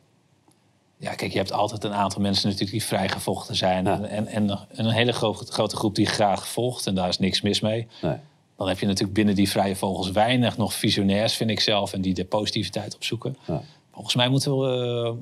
Ja, 0.97 1.13
kijk, 1.13 1.31
je 1.31 1.37
hebt 1.37 1.51
altijd 1.51 1.83
een 1.83 1.93
aantal 1.93 2.21
mensen 2.21 2.45
natuurlijk 2.45 2.71
die 2.71 2.83
vrijgevochten 2.83 3.55
zijn. 3.55 3.87
En, 3.87 4.27
en, 4.27 4.59
een 4.71 4.89
hele 4.89 5.11
grote, 5.11 5.51
grote 5.51 5.75
groep 5.75 5.95
die 5.95 6.05
graag 6.05 6.47
volgt. 6.47 6.87
En 6.87 6.95
daar 6.95 7.07
is 7.07 7.19
niks 7.19 7.41
mis 7.41 7.59
mee. 7.59 7.87
Nee. 8.01 8.17
Dan 8.57 8.67
heb 8.67 8.79
je 8.79 8.85
natuurlijk 8.85 9.13
binnen 9.13 9.35
die 9.35 9.49
vrije 9.49 9.75
vogels 9.75 10.11
weinig 10.11 10.57
nog 10.57 10.73
visionairs, 10.73 11.35
vind 11.35 11.49
ik 11.49 11.59
zelf. 11.59 11.93
En 11.93 12.01
die 12.01 12.13
de 12.13 12.25
positiviteit 12.25 12.95
opzoeken. 12.95 13.37
Ja. 13.47 13.61
Volgens 13.91 14.15
mij 14.15 14.29
moeten 14.29 14.57
we, 14.57 15.15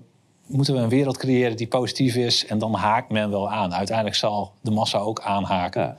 moeten 0.48 0.74
we 0.74 0.80
een 0.80 0.90
wereld 0.90 1.18
creëren 1.18 1.58
die 1.58 1.68
positief 1.68 2.16
is. 2.16 2.46
En 2.46 2.58
dan 2.58 2.74
haakt 2.74 3.10
men 3.10 3.30
wel 3.30 3.50
aan. 3.50 3.74
Uiteindelijk 3.74 4.16
zal 4.16 4.54
de 4.62 4.72
massa 4.72 4.98
ook 4.98 5.22
aanhaken. 5.22 5.82
Ja. 5.82 5.98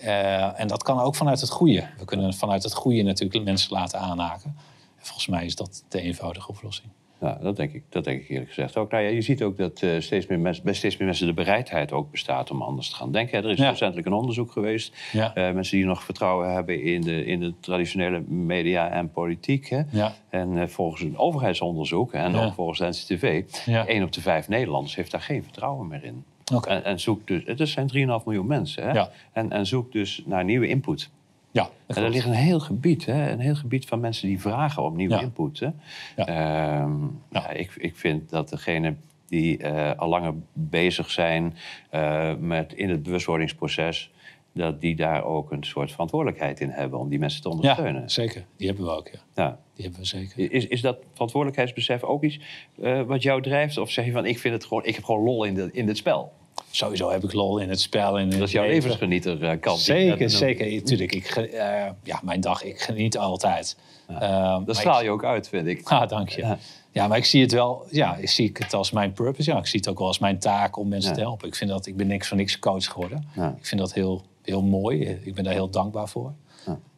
Uh, 0.00 0.60
en 0.60 0.68
dat 0.68 0.82
kan 0.82 1.00
ook 1.00 1.14
vanuit 1.14 1.40
het 1.40 1.50
goede. 1.50 1.86
We 1.98 2.04
kunnen 2.04 2.34
vanuit 2.34 2.62
het 2.62 2.74
goede 2.74 3.02
natuurlijk 3.02 3.44
mensen 3.44 3.72
laten 3.72 3.98
aanhaken. 3.98 4.56
En 4.98 5.04
volgens 5.04 5.26
mij 5.26 5.44
is 5.44 5.56
dat 5.56 5.84
de 5.88 6.00
eenvoudige 6.00 6.48
oplossing. 6.48 6.90
Ja, 7.20 7.38
dat 7.42 7.56
denk 7.56 7.72
ik, 7.72 7.82
dat 7.88 8.04
denk 8.04 8.20
ik 8.20 8.28
eerlijk 8.28 8.48
gezegd 8.48 8.76
ook. 8.76 8.90
Nou 8.90 9.02
ja, 9.02 9.08
je 9.10 9.20
ziet 9.20 9.42
ook 9.42 9.56
dat 9.56 9.82
uh, 9.82 10.00
steeds 10.00 10.26
meer 10.26 10.38
mensen, 10.38 10.64
bij 10.64 10.74
steeds 10.74 10.96
meer 10.96 11.06
mensen 11.06 11.26
de 11.26 11.32
bereidheid 11.32 11.92
ook 11.92 12.10
bestaat 12.10 12.50
om 12.50 12.62
anders 12.62 12.88
te 12.88 12.96
gaan 12.96 13.12
denken. 13.12 13.44
Er 13.44 13.50
is 13.50 13.58
ja. 13.58 13.70
recentelijk 13.70 14.06
een 14.06 14.12
onderzoek 14.12 14.52
geweest. 14.52 14.96
Ja. 15.12 15.36
Uh, 15.36 15.52
mensen 15.52 15.76
die 15.76 15.86
nog 15.86 16.02
vertrouwen 16.02 16.52
hebben 16.52 16.82
in 16.82 17.00
de, 17.00 17.24
in 17.24 17.40
de 17.40 17.54
traditionele 17.60 18.20
media 18.20 18.90
en 18.90 19.10
politiek. 19.10 19.68
Hè? 19.68 19.82
Ja. 19.90 20.14
En 20.28 20.52
uh, 20.52 20.66
volgens 20.66 21.02
een 21.02 21.18
overheidsonderzoek 21.18 22.12
en 22.12 22.34
ook 22.34 22.54
volgens 22.54 22.78
de 22.78 22.86
NCTV, 22.86 23.44
één 23.86 24.02
op 24.02 24.12
de 24.12 24.20
vijf 24.20 24.48
Nederlanders 24.48 24.96
heeft 24.96 25.10
daar 25.10 25.20
geen 25.20 25.42
vertrouwen 25.42 25.88
meer 25.88 26.04
in. 26.04 26.24
Okay. 26.54 26.76
En, 26.76 26.84
en 26.84 27.00
zoekt 27.00 27.26
dus, 27.26 27.42
het 27.44 27.68
zijn 27.68 27.90
3,5 28.20 28.24
miljoen 28.24 28.46
mensen. 28.46 28.90
Hè? 28.90 29.04
En, 29.32 29.50
en 29.52 29.66
zoekt 29.66 29.92
dus 29.92 30.22
naar 30.26 30.44
nieuwe 30.44 30.68
input. 30.68 31.10
Ja, 31.50 31.70
en 31.86 32.02
er 32.02 32.10
ligt 32.10 32.26
een 32.26 32.32
heel 32.32 32.60
gebied, 32.60 33.06
hè? 33.06 33.30
een 33.30 33.40
heel 33.40 33.54
gebied 33.54 33.86
van 33.86 34.00
mensen 34.00 34.28
die 34.28 34.40
vragen 34.40 34.82
om 34.82 34.96
nieuwe 34.96 35.20
input. 35.20 35.60
Hè? 35.60 35.68
Ja. 36.16 36.26
Ehm, 36.26 37.06
ja. 37.30 37.50
ik, 37.50 37.74
ik 37.76 37.96
vind 37.96 38.30
dat 38.30 38.48
degenen 38.48 39.00
die 39.26 39.62
uh, 39.62 39.90
al 39.96 40.08
langer 40.08 40.34
bezig 40.52 41.10
zijn 41.10 41.56
uh, 41.94 42.34
met 42.34 42.72
in 42.72 42.90
het 42.90 43.02
bewustwordingsproces, 43.02 44.10
dat 44.52 44.80
die 44.80 44.96
daar 44.96 45.24
ook 45.24 45.52
een 45.52 45.64
soort 45.64 45.92
verantwoordelijkheid 45.92 46.60
in 46.60 46.70
hebben 46.70 46.98
om 46.98 47.08
die 47.08 47.18
mensen 47.18 47.42
te 47.42 47.48
ondersteunen. 47.48 48.00
Ja, 48.00 48.08
zeker. 48.08 48.44
Die 48.56 48.66
hebben 48.66 48.84
we 48.84 48.90
ook, 48.90 49.08
ja. 49.08 49.18
ja. 49.34 49.58
Die 49.74 49.84
hebben 49.84 50.00
we 50.00 50.06
zeker. 50.06 50.52
Is, 50.52 50.66
is 50.66 50.80
dat 50.80 50.98
verantwoordelijkheidsbesef 51.12 52.02
ook 52.02 52.22
iets 52.22 52.40
uh, 52.76 53.02
wat 53.02 53.22
jou 53.22 53.42
drijft? 53.42 53.78
Of 53.78 53.90
zeg 53.90 54.04
je 54.04 54.12
van, 54.12 54.26
ik, 54.26 54.38
vind 54.38 54.54
het 54.54 54.64
gewoon, 54.64 54.84
ik 54.84 54.94
heb 54.94 55.04
gewoon 55.04 55.22
lol 55.22 55.44
in, 55.44 55.54
de, 55.54 55.68
in 55.72 55.86
dit 55.86 55.96
spel? 55.96 56.32
Sowieso 56.70 57.10
heb 57.10 57.24
ik 57.24 57.32
lol 57.32 57.58
in 57.58 57.68
het 57.68 57.80
spel. 57.80 58.18
In 58.18 58.30
dat 58.30 58.40
is 58.40 58.52
jouw 58.52 58.66
levensgenieter 58.66 59.42
uh, 59.42 59.60
kant. 59.60 59.80
Zeker, 59.80 60.30
zeker. 60.30 60.84
Tuurlijk, 60.84 61.14
ik, 61.14 61.36
uh, 61.36 61.86
ja, 62.02 62.20
mijn 62.22 62.40
dag, 62.40 62.62
ik 62.62 62.80
geniet 62.80 63.18
altijd. 63.18 63.76
Ja. 64.08 64.58
Uh, 64.58 64.66
dat 64.66 64.76
straal 64.76 65.02
je 65.02 65.10
ook 65.10 65.24
uit, 65.24 65.48
vind 65.48 65.66
ik. 65.66 65.88
Ah, 65.88 66.08
dank 66.08 66.28
je. 66.28 66.40
Ja. 66.40 66.58
ja. 66.90 67.08
maar 67.08 67.18
ik 67.18 67.24
zie 67.24 67.42
het 67.42 67.52
wel, 67.52 67.86
ja, 67.90 68.16
ik 68.16 68.28
zie 68.28 68.50
het 68.52 68.74
als 68.74 68.90
mijn 68.90 69.12
purpose. 69.12 69.50
Ja, 69.50 69.58
ik 69.58 69.66
zie 69.66 69.78
het 69.78 69.88
ook 69.88 69.98
wel 69.98 70.06
als 70.06 70.18
mijn 70.18 70.38
taak 70.38 70.76
om 70.76 70.88
mensen 70.88 71.12
te 71.12 71.20
helpen. 71.20 71.48
Ik 71.48 71.54
vind 71.54 71.70
dat, 71.70 71.86
ik 71.86 71.96
ben 71.96 72.06
niks 72.06 72.28
van 72.28 72.36
niks 72.36 72.58
coach 72.58 72.84
geworden. 72.84 73.28
Ik 73.34 73.66
vind 73.66 73.80
dat 73.80 73.92
heel, 73.92 74.22
heel 74.42 74.62
mooi. 74.62 75.20
Ik 75.22 75.34
ben 75.34 75.44
daar 75.44 75.52
heel 75.52 75.70
dankbaar 75.70 76.08
voor. 76.08 76.32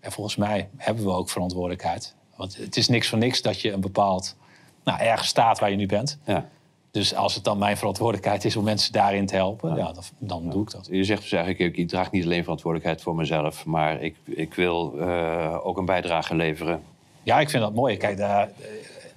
En 0.00 0.12
volgens 0.12 0.36
mij 0.36 0.68
hebben 0.76 1.04
we 1.04 1.10
ook 1.10 1.30
verantwoordelijkheid. 1.30 2.14
Want 2.36 2.56
het 2.56 2.76
is 2.76 2.88
niks 2.88 3.08
van 3.08 3.18
niks 3.18 3.42
dat 3.42 3.60
je 3.60 3.72
een 3.72 3.80
bepaald, 3.80 4.36
nou, 4.84 5.00
ergens 5.00 5.28
staat 5.28 5.58
waar 5.58 5.70
je 5.70 5.76
nu 5.76 5.86
bent. 5.86 6.18
Ja. 6.26 6.48
Dus 6.90 7.14
als 7.14 7.34
het 7.34 7.44
dan 7.44 7.58
mijn 7.58 7.76
verantwoordelijkheid 7.76 8.44
is 8.44 8.56
om 8.56 8.64
mensen 8.64 8.92
daarin 8.92 9.26
te 9.26 9.34
helpen, 9.34 9.76
ja. 9.76 9.92
dan, 9.92 10.04
dan 10.18 10.50
doe 10.50 10.62
ik 10.62 10.70
dat. 10.70 10.88
Je 10.90 11.04
zegt 11.04 11.22
dus 11.22 11.32
eigenlijk, 11.32 11.76
ik 11.76 11.88
draag 11.88 12.10
niet 12.10 12.24
alleen 12.24 12.42
verantwoordelijkheid 12.42 13.02
voor 13.02 13.14
mezelf, 13.14 13.64
maar 13.64 14.02
ik, 14.02 14.16
ik 14.24 14.54
wil 14.54 14.94
uh, 14.96 15.58
ook 15.62 15.78
een 15.78 15.84
bijdrage 15.84 16.34
leveren. 16.34 16.82
Ja, 17.22 17.40
ik 17.40 17.50
vind 17.50 17.62
dat 17.62 17.74
mooi. 17.74 17.96
Kijk, 17.96 18.16
daar, 18.16 18.50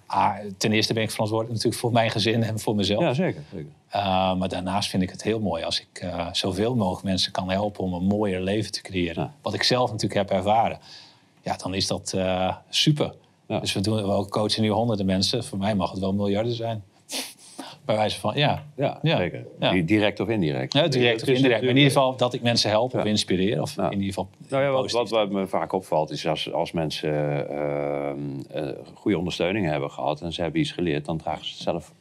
uh, 0.09 0.31
ten 0.57 0.71
eerste 0.71 0.93
ben 0.93 1.03
ik 1.03 1.11
verantwoordelijk 1.11 1.55
natuurlijk 1.55 1.81
voor 1.81 1.91
mijn 1.91 2.11
gezin 2.11 2.43
en 2.43 2.59
voor 2.59 2.75
mezelf. 2.75 3.01
Ja, 3.01 3.13
zeker. 3.13 3.41
zeker. 3.51 3.69
Uh, 3.95 4.35
maar 4.35 4.49
daarnaast 4.49 4.89
vind 4.89 5.03
ik 5.03 5.09
het 5.09 5.23
heel 5.23 5.39
mooi 5.39 5.63
als 5.63 5.79
ik 5.79 6.07
zoveel 6.31 6.75
mogelijk 6.75 7.03
mensen 7.03 7.31
kan 7.31 7.49
helpen 7.49 7.83
om 7.83 7.93
een 7.93 8.05
mooier 8.05 8.41
leven 8.41 8.71
te 8.71 8.81
creëren. 8.81 9.33
Wat 9.41 9.53
ik 9.53 9.63
zelf 9.63 9.91
natuurlijk 9.91 10.29
heb 10.29 10.37
ervaren. 10.37 10.79
Ja, 11.41 11.55
dan 11.57 11.73
is 11.73 11.87
dat 11.87 12.17
super. 12.69 13.13
Dus 13.47 13.73
we, 13.73 13.81
doen, 13.81 13.95
we 13.95 14.27
coachen 14.29 14.61
nu 14.61 14.69
honderden 14.69 15.05
mensen. 15.05 15.43
Voor 15.43 15.57
mij 15.57 15.75
mag 15.75 15.91
het 15.91 15.99
wel 15.99 16.13
miljarden 16.13 16.53
zijn. 16.53 16.83
Bij 17.85 17.95
wijze 17.95 18.19
van, 18.19 18.35
ja. 18.35 18.63
Ja, 18.75 18.99
zeker. 19.01 19.45
Direct 19.85 20.19
of 20.19 20.27
indirect. 20.27 20.73
Ja, 20.73 20.87
direct 20.87 21.21
of 21.21 21.27
indirect. 21.27 21.61
in 21.61 21.67
ieder 21.67 21.83
geval 21.83 22.15
dat 22.15 22.33
ik 22.33 22.41
mensen 22.41 22.69
help 22.69 22.93
of 22.93 23.05
inspireer. 23.05 23.61
Of 23.61 23.77
in 23.77 23.91
ieder 23.91 24.07
geval 24.07 24.29
nou 24.47 24.63
ja, 24.63 24.69
wat, 24.91 25.09
wat, 25.09 25.29
me 25.29 25.47
vaak 25.47 25.73
opvalt 25.73 26.11
is 26.11 26.27
als, 26.27 26.53
als 26.53 26.71
mensen 26.71 27.11
uh, 28.55 28.69
goede 28.93 29.17
ondersteuning 29.17 29.69
hebben 29.69 29.91
gehad... 29.91 30.21
en 30.21 30.33
ze 30.33 30.41
hebben 30.41 30.59
iets 30.59 30.71
geleerd, 30.71 31.05
dan 31.05 31.17
dragen 31.17 31.45
ze 31.45 31.51
het 31.51 31.61
zelf 31.61 31.91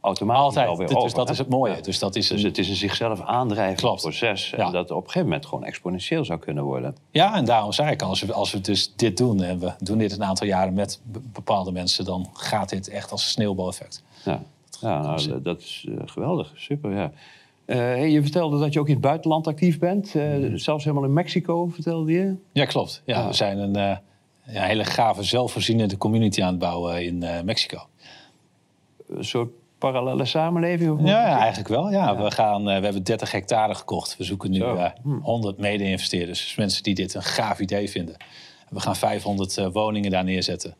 automatisch 0.00 0.44
Altijd. 0.44 0.68
alweer 0.68 0.86
dus, 0.86 0.96
over. 0.96 1.14
dat 1.14 1.30
is 1.30 1.38
het 1.38 1.48
mooie. 1.48 1.80
Dus, 1.80 1.98
dat 1.98 2.16
is 2.16 2.28
dus 2.28 2.42
het 2.42 2.58
is 2.58 2.68
een 2.68 2.76
zichzelf 2.76 3.20
aandrijvend 3.20 4.00
proces. 4.00 4.52
En 4.52 4.72
dat 4.72 4.90
op 4.90 4.96
een 4.96 5.02
gegeven 5.02 5.28
moment 5.28 5.46
gewoon 5.46 5.64
exponentieel 5.64 6.24
zou 6.24 6.38
kunnen 6.38 6.64
worden. 6.64 6.96
Ja, 7.10 7.36
en 7.36 7.44
daarom 7.44 7.72
zei 7.72 7.90
ik, 7.90 8.02
als 8.02 8.22
we, 8.22 8.32
als 8.32 8.52
we 8.52 8.60
dus 8.60 8.94
dit 8.96 9.16
doen... 9.16 9.42
en 9.42 9.58
we 9.58 9.72
doen 9.78 9.98
dit 9.98 10.12
een 10.12 10.24
aantal 10.24 10.46
jaren 10.46 10.74
met 10.74 11.00
bepaalde 11.32 11.72
mensen... 11.72 12.04
dan 12.04 12.30
gaat 12.32 12.68
dit 12.68 12.88
echt 12.88 13.10
als 13.12 13.22
een 13.22 13.30
sneeuwbaleffect. 13.30 14.02
Ja. 14.24 14.42
Ja, 14.80 15.00
nou, 15.00 15.42
dat 15.42 15.60
is 15.60 15.86
uh, 15.88 15.96
geweldig. 16.04 16.52
Super, 16.54 16.92
ja. 16.92 17.12
Uh, 17.66 18.12
je 18.12 18.22
vertelde 18.22 18.58
dat 18.58 18.72
je 18.72 18.80
ook 18.80 18.86
in 18.86 18.92
het 18.92 19.02
buitenland 19.02 19.46
actief 19.46 19.78
bent. 19.78 20.14
Uh, 20.14 20.52
zelfs 20.54 20.84
helemaal 20.84 21.04
in 21.04 21.12
Mexico, 21.12 21.66
vertelde 21.66 22.12
je? 22.12 22.34
Ja, 22.52 22.64
klopt. 22.64 23.02
Ja, 23.04 23.26
We 23.26 23.32
zijn 23.32 23.58
een 23.58 23.98
ja, 24.46 24.62
hele 24.62 24.84
gave, 24.84 25.22
zelfvoorzienende 25.22 25.96
community 25.96 26.42
aan 26.42 26.50
het 26.50 26.58
bouwen 26.58 27.04
in 27.04 27.24
Mexico. 27.44 27.86
Een 29.08 29.24
soort 29.24 29.50
parallele 29.78 30.24
samenleving? 30.24 31.00
Ja, 31.00 31.26
ja, 31.26 31.38
eigenlijk 31.38 31.68
wel. 31.68 31.90
Ja. 31.90 32.22
We, 32.22 32.30
gaan, 32.30 32.64
we 32.64 32.70
hebben 32.70 33.02
30 33.02 33.32
hectare 33.32 33.74
gekocht. 33.74 34.16
We 34.16 34.24
zoeken 34.24 34.50
nu 34.50 34.64
100 35.22 35.56
hm. 35.56 35.62
mede-investeerders. 35.62 36.40
Dus 36.40 36.54
mensen 36.54 36.82
die 36.82 36.94
dit 36.94 37.14
een 37.14 37.22
gaaf 37.22 37.60
idee 37.60 37.90
vinden. 37.90 38.16
We 38.68 38.80
gaan 38.80 38.96
500 38.96 39.72
woningen 39.72 40.10
daar 40.10 40.24
neerzetten. 40.24 40.74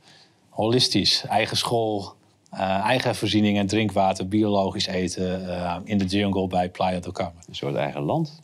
Holistisch, 0.49 1.25
eigen 1.29 1.57
school, 1.57 2.15
uh, 2.55 2.61
eigen 2.61 3.15
voorzieningen, 3.15 3.67
drinkwater, 3.67 4.29
biologisch 4.29 4.87
eten 4.87 5.43
uh, 5.43 5.77
in 5.85 5.99
de 5.99 6.05
jungle 6.05 6.47
bij 6.47 6.69
Playa 6.69 7.01
del 7.01 7.13
Carmen. 7.13 7.43
Een 7.49 7.55
soort 7.55 7.75
eigen 7.75 8.03
land? 8.03 8.43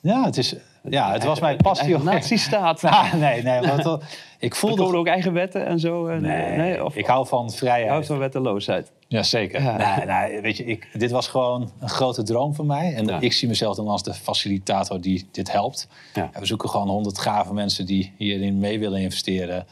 Ja, 0.00 0.24
het, 0.24 0.36
is, 0.36 0.54
ja, 0.88 1.12
het 1.12 1.24
was 1.24 1.40
mijn 1.40 1.56
passie. 1.56 1.94
Een 1.94 2.04
nazistaat. 2.04 2.82
nou, 2.82 3.16
nee, 3.16 3.42
nee. 3.42 3.60
Want, 3.60 4.04
ik 4.38 4.54
voelde... 4.54 4.96
Ook 4.96 5.06
eigen 5.06 5.32
wetten 5.32 5.66
en 5.66 5.80
zo? 5.80 6.06
Nee, 6.06 6.56
nee 6.56 6.84
of, 6.84 6.96
ik 6.96 7.06
hou 7.06 7.26
van 7.26 7.50
vrijheid. 7.50 7.90
hou 7.90 8.04
van 8.04 8.18
wetteloosheid. 8.18 8.92
Jazeker. 9.08 9.62
Ja. 9.62 9.96
Nee, 9.96 10.06
nee, 10.06 10.40
weet 10.40 10.56
je, 10.56 10.64
ik, 10.64 10.88
dit 10.92 11.10
was 11.10 11.28
gewoon 11.28 11.70
een 11.80 11.88
grote 11.88 12.22
droom 12.22 12.54
van 12.54 12.66
mij. 12.66 12.94
En 12.94 13.22
ik 13.22 13.32
zie 13.32 13.48
mezelf 13.48 13.76
dan 13.76 13.88
als 13.88 14.02
de 14.02 14.14
facilitator 14.14 15.00
die 15.00 15.28
dit 15.30 15.52
helpt. 15.52 15.88
Ja. 16.14 16.30
we 16.38 16.46
zoeken 16.46 16.68
gewoon 16.68 16.88
honderd 16.88 17.18
gave 17.18 17.54
mensen 17.54 17.86
die 17.86 18.12
hierin 18.16 18.58
mee 18.58 18.78
willen 18.78 19.00
investeren. 19.00 19.66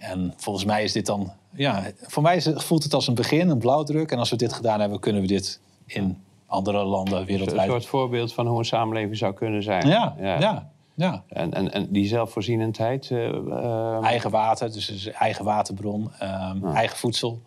En 0.00 0.34
volgens 0.36 0.64
mij 0.64 0.84
is 0.84 0.92
dit 0.92 1.06
dan 1.06 1.32
ja, 1.54 1.82
voor 2.00 2.22
mij 2.22 2.42
voelt 2.42 2.82
het 2.82 2.94
als 2.94 3.06
een 3.06 3.14
begin, 3.14 3.48
een 3.48 3.58
blauwdruk. 3.58 4.10
En 4.10 4.18
als 4.18 4.30
we 4.30 4.36
dit 4.36 4.52
gedaan 4.52 4.80
hebben, 4.80 5.00
kunnen 5.00 5.20
we 5.20 5.26
dit 5.26 5.60
in 5.86 6.22
andere 6.46 6.84
landen 6.84 7.24
wereldwijd. 7.24 7.66
Een 7.66 7.72
soort 7.72 7.86
voorbeeld 7.86 8.32
van 8.32 8.46
hoe 8.46 8.58
een 8.58 8.64
samenleving 8.64 9.16
zou 9.16 9.34
kunnen 9.34 9.62
zijn. 9.62 9.88
Ja, 9.88 10.14
ja. 10.18 10.70
ja, 10.94 11.24
En, 11.28 11.54
en, 11.54 11.72
en 11.72 11.86
die 11.90 12.06
zelfvoorzienendheid? 12.06 13.10
Uh, 13.10 14.04
eigen 14.04 14.30
water, 14.30 14.72
dus 14.72 15.06
eigen 15.06 15.44
waterbron, 15.44 16.10
ehm, 16.18 16.66
eigen 16.66 16.96
voedsel, 16.98 17.42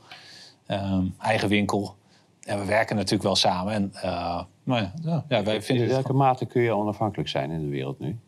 ehm, 0.66 1.06
eigen 1.20 1.50
winkel. 1.50 1.96
En 2.44 2.60
we 2.60 2.66
werken 2.66 2.96
natuurlijk 2.96 3.24
wel 3.24 3.36
samen. 3.36 3.74
En, 3.74 3.92
uh, 3.96 4.42
maar 4.64 4.94
ja, 5.28 5.44
wij 5.44 5.62
vinden 5.62 5.86
in 5.86 5.92
welke 5.92 6.14
mate 6.14 6.46
kun 6.46 6.62
je 6.62 6.76
onafhankelijk 6.76 7.30
zijn 7.30 7.52
in 7.52 7.62
de 7.62 7.70
wereld 7.70 8.00
nu? 8.00 8.20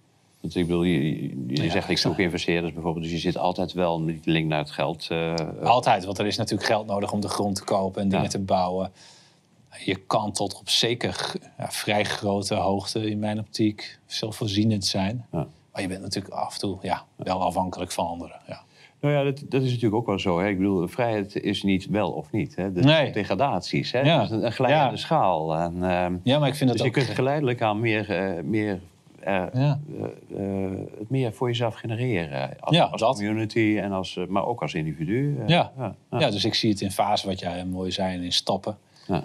Want 0.45 0.58
ik 0.58 0.67
bedoel, 0.67 0.84
je, 0.84 1.45
je 1.47 1.69
zegt 1.69 1.89
ik 1.89 1.97
zoek 1.97 2.17
investeerders 2.17 2.73
bijvoorbeeld, 2.73 3.03
dus 3.03 3.13
je 3.13 3.19
zit 3.19 3.38
altijd 3.38 3.73
wel 3.73 3.99
met 3.99 4.23
die 4.23 4.34
link 4.34 4.47
naar 4.47 4.60
het 4.60 4.71
geld. 4.71 5.08
Uh, 5.12 5.34
altijd, 5.63 6.05
want 6.05 6.17
er 6.17 6.25
is 6.25 6.38
natuurlijk 6.38 6.69
geld 6.69 6.86
nodig 6.88 7.12
om 7.12 7.19
de 7.19 7.27
grond 7.27 7.55
te 7.55 7.63
kopen 7.63 8.01
en 8.01 8.10
dingen 8.10 8.29
te 8.29 8.39
bouwen. 8.39 8.91
Je 9.86 9.95
kan 9.95 10.31
tot 10.31 10.60
op 10.60 10.69
zeker 10.69 11.34
ja, 11.58 11.71
vrij 11.71 12.03
grote 12.03 12.55
hoogte 12.55 13.10
in 13.10 13.19
mijn 13.19 13.39
optiek 13.39 13.99
zelfvoorzienend 14.05 14.86
zijn. 14.86 15.25
Ja. 15.31 15.47
Maar 15.71 15.81
je 15.81 15.88
bent 15.88 16.01
natuurlijk 16.01 16.34
af 16.34 16.53
en 16.53 16.60
toe 16.60 16.77
ja, 16.81 17.05
wel 17.15 17.41
afhankelijk 17.41 17.91
van 17.91 18.08
anderen. 18.08 18.39
Ja. 18.47 18.63
Nou 19.01 19.13
ja, 19.13 19.23
dat, 19.23 19.43
dat, 19.49 19.62
is 19.62 19.67
natuurlijk 19.67 19.95
ook 19.95 20.05
wel 20.05 20.19
zo. 20.19 20.39
Hè. 20.39 20.47
Ik 20.47 20.58
bedoel, 20.58 20.88
vrijheid 20.88 21.36
is 21.36 21.63
niet 21.63 21.88
wel 21.88 22.12
of 22.12 22.31
niet. 22.31 22.55
Hè. 22.55 22.71
nee. 22.71 23.12
degradaties. 23.12 23.91
Hè. 23.91 23.99
Ja. 23.99 24.21
is 24.21 24.29
een, 24.29 24.45
een 24.45 24.51
glijdende 24.51 24.97
schaal. 24.97 25.55
En, 25.55 25.75
uh, 25.75 26.08
ja, 26.23 26.39
maar 26.39 26.47
ik 26.47 26.55
vind 26.55 26.69
dat 26.69 26.77
dus 26.77 26.88
je 26.88 26.91
kunt 26.91 27.10
geleidelijk 27.10 27.62
aan 27.62 27.79
meer, 27.79 28.36
uh, 28.38 28.43
meer 28.43 28.79
ja. 29.25 29.49
Eh, 29.53 29.71
eh, 30.38 30.79
het 30.97 31.09
meer 31.09 31.33
voor 31.33 31.47
jezelf 31.47 31.75
genereren. 31.75 32.59
Als, 32.59 33.01
als 33.01 33.17
community, 33.17 33.77
en 33.81 33.91
als, 33.91 34.17
eh, 34.17 34.25
maar 34.27 34.45
ook 34.45 34.61
als 34.61 34.73
individu. 34.73 35.38
Ja. 35.47 35.71
ja. 36.09 36.29
Dus 36.29 36.45
ik 36.45 36.53
zie 36.53 36.69
het 36.69 36.81
in 36.81 36.91
fase 36.91 37.27
wat 37.27 37.39
jij 37.39 37.65
mooi 37.65 37.91
zei, 37.91 38.23
in 38.23 38.31
stappen. 38.31 38.77
Ja. 39.07 39.23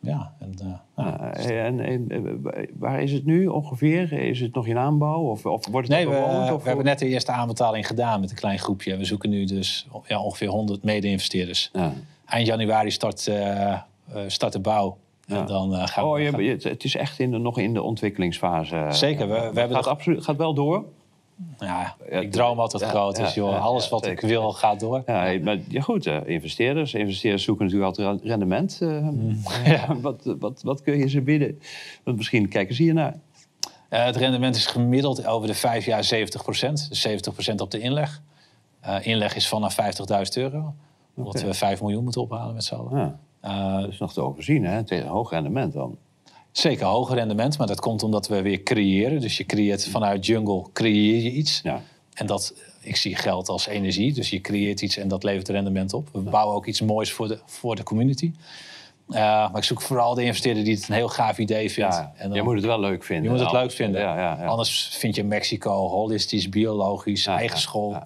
ja, 0.00 0.32
en, 0.38 0.54
uh, 0.96 1.66
en, 1.66 1.80
en, 1.80 2.42
waar 2.78 3.02
is 3.02 3.12
het 3.12 3.24
nu 3.24 3.46
ongeveer? 3.46 4.12
Is 4.12 4.40
het 4.40 4.54
nog 4.54 4.66
in 4.66 4.78
aanbouw? 4.78 5.20
Of, 5.20 5.46
of 5.46 5.66
wordt 5.66 5.88
het 5.88 5.96
nee, 5.96 6.08
we, 6.08 6.58
we 6.62 6.68
hebben 6.68 6.84
net 6.84 6.98
de 6.98 7.06
eerste 7.06 7.32
aanbetaling 7.32 7.86
gedaan 7.86 8.20
met 8.20 8.30
een 8.30 8.36
klein 8.36 8.58
groepje. 8.58 8.96
We 8.96 9.04
zoeken 9.04 9.30
nu 9.30 9.44
dus 9.44 9.86
ja, 10.06 10.22
ongeveer 10.22 10.48
100 10.48 10.82
mede-investeerders. 10.82 11.70
Ja. 11.72 11.92
Eind 12.26 12.46
januari 12.46 12.90
start, 12.90 13.26
uh, 13.26 13.78
start 14.26 14.52
de 14.52 14.60
bouw. 14.60 14.96
En 15.30 15.46
dan 15.46 15.72
uh, 15.72 15.86
gaan 15.86 16.04
oh, 16.04 16.18
je, 16.18 16.58
het 16.62 16.84
is 16.84 16.96
echt 16.96 17.18
in 17.18 17.30
de, 17.30 17.38
nog 17.38 17.58
in 17.58 17.74
de 17.74 17.82
ontwikkelingsfase. 17.82 18.86
Zeker. 18.90 19.28
We, 19.28 19.50
we 19.52 19.60
hebben 19.60 19.76
gaat, 19.76 19.86
absoluut, 19.86 20.24
gaat 20.24 20.36
wel 20.36 20.54
door. 20.54 20.84
Ja, 21.58 21.96
ik 22.08 22.32
droom 22.32 22.60
altijd 22.60 22.82
groot. 22.82 23.16
Dus 23.16 23.34
joh, 23.34 23.64
alles 23.64 23.88
wat 23.88 24.06
ik 24.06 24.20
wil 24.20 24.52
gaat 24.52 24.80
door. 24.80 25.02
Ja, 25.06 25.38
maar 25.42 25.58
ja, 25.68 25.80
goed, 25.80 26.06
uh, 26.06 26.18
investeerders. 26.24 26.94
Investeerders 26.94 27.44
zoeken 27.44 27.64
natuurlijk 27.64 27.96
altijd 27.96 28.20
rendement. 28.22 28.80
Uh, 29.66 29.90
wat, 30.00 30.34
wat, 30.38 30.62
wat 30.62 30.82
kun 30.82 30.98
je 30.98 31.08
ze 31.08 31.20
bieden? 31.20 31.60
Want 32.04 32.16
misschien 32.16 32.48
kijken 32.48 32.74
ze 32.74 32.82
hiernaar. 32.82 33.18
Uh, 33.90 34.04
het 34.04 34.16
rendement 34.16 34.56
is 34.56 34.66
gemiddeld 34.66 35.26
over 35.26 35.46
de 35.46 35.54
vijf 35.54 35.84
jaar 35.84 36.04
70 36.04 36.42
procent. 36.42 36.88
Dus 36.88 37.00
70 37.00 37.32
procent 37.32 37.60
op 37.60 37.70
de 37.70 37.78
inleg. 37.78 38.22
inleg 39.02 39.36
is 39.36 39.48
vanaf 39.48 39.76
50.000 39.80 39.82
euro. 40.34 40.74
Omdat 41.14 41.42
we 41.42 41.54
5 41.54 41.80
miljoen 41.80 42.02
moeten 42.02 42.20
ophalen 42.20 42.54
met 42.54 42.64
z'n 42.64 42.74
allen. 42.74 42.98
Ja. 42.98 43.18
Dat 43.40 43.88
is 43.88 43.98
nog 43.98 44.12
te 44.12 44.20
overzien, 44.20 44.64
hè? 44.64 44.72
Het 44.72 45.02
hoog 45.02 45.30
rendement 45.30 45.72
dan. 45.72 45.98
Zeker 46.52 46.86
hoger 46.86 47.14
rendement, 47.14 47.58
maar 47.58 47.66
dat 47.66 47.80
komt 47.80 48.02
omdat 48.02 48.28
we 48.28 48.42
weer 48.42 48.62
creëren. 48.62 49.20
Dus 49.20 49.36
je 49.36 49.44
creëert 49.44 49.88
vanuit 49.88 50.26
jungle 50.26 50.64
creëer 50.72 51.22
je 51.22 51.30
iets. 51.30 51.60
Ja. 51.62 51.82
En 52.14 52.26
dat, 52.26 52.54
ik 52.80 52.96
zie 52.96 53.16
geld 53.16 53.48
als 53.48 53.66
energie, 53.66 54.12
dus 54.12 54.30
je 54.30 54.40
creëert 54.40 54.80
iets 54.80 54.96
en 54.96 55.08
dat 55.08 55.22
levert 55.22 55.48
rendement 55.48 55.92
op. 55.92 56.08
We 56.12 56.18
bouwen 56.18 56.56
ook 56.56 56.66
iets 56.66 56.80
moois 56.80 57.12
voor 57.12 57.28
de, 57.28 57.38
voor 57.46 57.76
de 57.76 57.82
community. 57.82 58.32
Uh, 59.08 59.16
maar 59.16 59.56
ik 59.56 59.64
zoek 59.64 59.80
vooral 59.80 60.14
de 60.14 60.24
investeerder 60.24 60.64
die 60.64 60.74
het 60.74 60.88
een 60.88 60.94
heel 60.94 61.08
gaaf 61.08 61.38
idee 61.38 61.70
vindt. 61.70 61.94
Ja, 61.94 62.12
en 62.16 62.28
dan, 62.28 62.36
je 62.36 62.42
moet 62.42 62.54
het 62.54 62.64
wel 62.64 62.80
leuk 62.80 63.04
vinden. 63.04 63.24
Je 63.24 63.30
moet 63.30 63.40
het 63.40 63.52
leuk 63.52 63.70
vinden. 63.70 64.00
Ja, 64.00 64.18
ja, 64.18 64.46
Anders 64.46 64.88
vind 64.92 65.14
je 65.14 65.24
Mexico 65.24 65.88
holistisch, 65.88 66.48
biologisch, 66.48 67.26
eigen 67.26 67.58
school. 67.58 67.96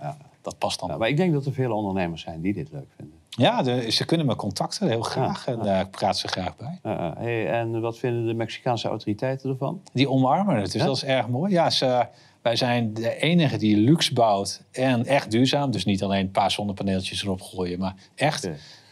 Dat 0.42 0.58
past 0.58 0.80
dan. 0.80 0.98
maar 0.98 1.08
ik 1.08 1.16
denk 1.16 1.32
dat 1.32 1.46
er 1.46 1.52
veel 1.52 1.72
ondernemers 1.72 2.22
zijn 2.22 2.40
die 2.40 2.52
dit 2.52 2.68
leuk 2.72 2.88
vinden. 2.96 3.18
Ja, 3.36 3.62
de, 3.62 3.90
ze 3.90 4.04
kunnen 4.04 4.26
me 4.26 4.36
contacten, 4.36 4.88
heel 4.88 5.02
graag. 5.02 5.46
En 5.46 5.58
daar 5.58 5.88
praat 5.88 6.18
ze 6.18 6.28
graag 6.28 6.56
bij. 6.56 6.78
hey, 7.18 7.50
en 7.50 7.80
wat 7.80 7.98
vinden 7.98 8.26
de 8.26 8.34
Mexicaanse 8.34 8.88
autoriteiten 8.88 9.50
ervan? 9.50 9.82
Die 9.92 10.08
omarmen 10.08 10.56
het, 10.56 10.72
dus 10.72 10.82
dat 10.82 10.96
is 10.96 11.04
erg 11.04 11.28
mooi. 11.28 11.52
Ja, 11.52 11.70
ze, 11.70 12.06
wij 12.42 12.56
zijn 12.56 12.94
de 12.94 13.16
enige 13.16 13.56
die 13.56 13.76
luxe 13.76 14.12
bouwt 14.12 14.62
en 14.72 15.06
echt 15.06 15.30
duurzaam. 15.30 15.70
Dus 15.70 15.84
niet 15.84 16.02
alleen 16.02 16.20
een 16.20 16.30
paar 16.30 16.50
zonnepaneeltjes 16.50 17.22
erop 17.22 17.40
gooien, 17.40 17.78
maar 17.78 17.94
echt. 18.14 18.48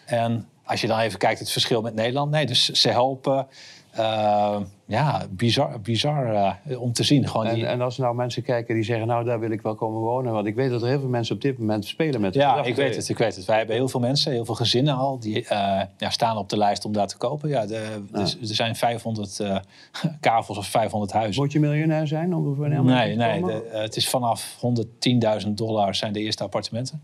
En 0.06 0.46
als 0.64 0.80
je 0.80 0.86
dan 0.86 0.98
even 0.98 1.18
kijkt 1.18 1.38
het 1.38 1.50
verschil 1.50 1.82
met 1.82 1.94
Nederland. 1.94 2.30
Nee, 2.30 2.46
dus 2.46 2.68
ze 2.68 2.88
helpen. 2.88 3.46
Uh, 3.98 4.56
ja, 4.86 5.26
bizar, 5.30 5.80
bizar 5.80 6.32
uh, 6.66 6.80
om 6.80 6.92
te 6.92 7.02
zien. 7.02 7.28
Gewoon 7.28 7.46
en, 7.46 7.54
die... 7.54 7.66
en 7.66 7.80
als 7.80 7.98
nou 7.98 8.14
mensen 8.14 8.42
kijken 8.42 8.74
die 8.74 8.84
zeggen, 8.84 9.06
nou 9.06 9.24
daar 9.24 9.40
wil 9.40 9.50
ik 9.50 9.62
wel 9.62 9.74
komen 9.74 10.00
wonen. 10.00 10.32
Want 10.32 10.46
ik 10.46 10.54
weet 10.54 10.70
dat 10.70 10.82
er 10.82 10.88
heel 10.88 11.00
veel 11.00 11.08
mensen 11.08 11.34
op 11.34 11.40
dit 11.40 11.58
moment 11.58 11.84
spelen 11.84 12.20
met 12.20 12.34
Ja, 12.34 12.64
ik 12.64 12.76
weet 12.76 12.96
het, 12.96 13.08
ik 13.08 13.18
weet 13.18 13.36
het. 13.36 13.44
Wij 13.44 13.56
hebben 13.56 13.76
heel 13.76 13.88
veel 13.88 14.00
mensen, 14.00 14.32
heel 14.32 14.44
veel 14.44 14.54
gezinnen 14.54 14.94
al, 14.94 15.18
die 15.18 15.42
uh, 15.42 15.48
ja, 15.96 16.10
staan 16.10 16.36
op 16.36 16.48
de 16.48 16.56
lijst 16.56 16.84
om 16.84 16.92
daar 16.92 17.06
te 17.06 17.16
kopen. 17.16 17.48
Ja, 17.48 17.66
de, 17.66 18.02
ja. 18.12 18.20
er 18.20 18.36
zijn 18.40 18.76
500 18.76 19.38
uh, 19.38 19.56
kavels 20.20 20.58
of 20.58 20.66
500 20.66 21.12
huizen. 21.12 21.42
Moet 21.42 21.52
je 21.52 21.60
miljonair 21.60 22.06
zijn 22.06 22.34
om 22.34 22.44
Nee, 22.84 23.16
nee 23.16 23.42
de, 23.42 23.68
het 23.72 23.96
is 23.96 24.08
vanaf 24.08 24.56
110.000 25.44 25.48
dollar 25.48 25.94
zijn 25.94 26.12
de 26.12 26.20
eerste 26.20 26.42
appartementen. 26.42 27.02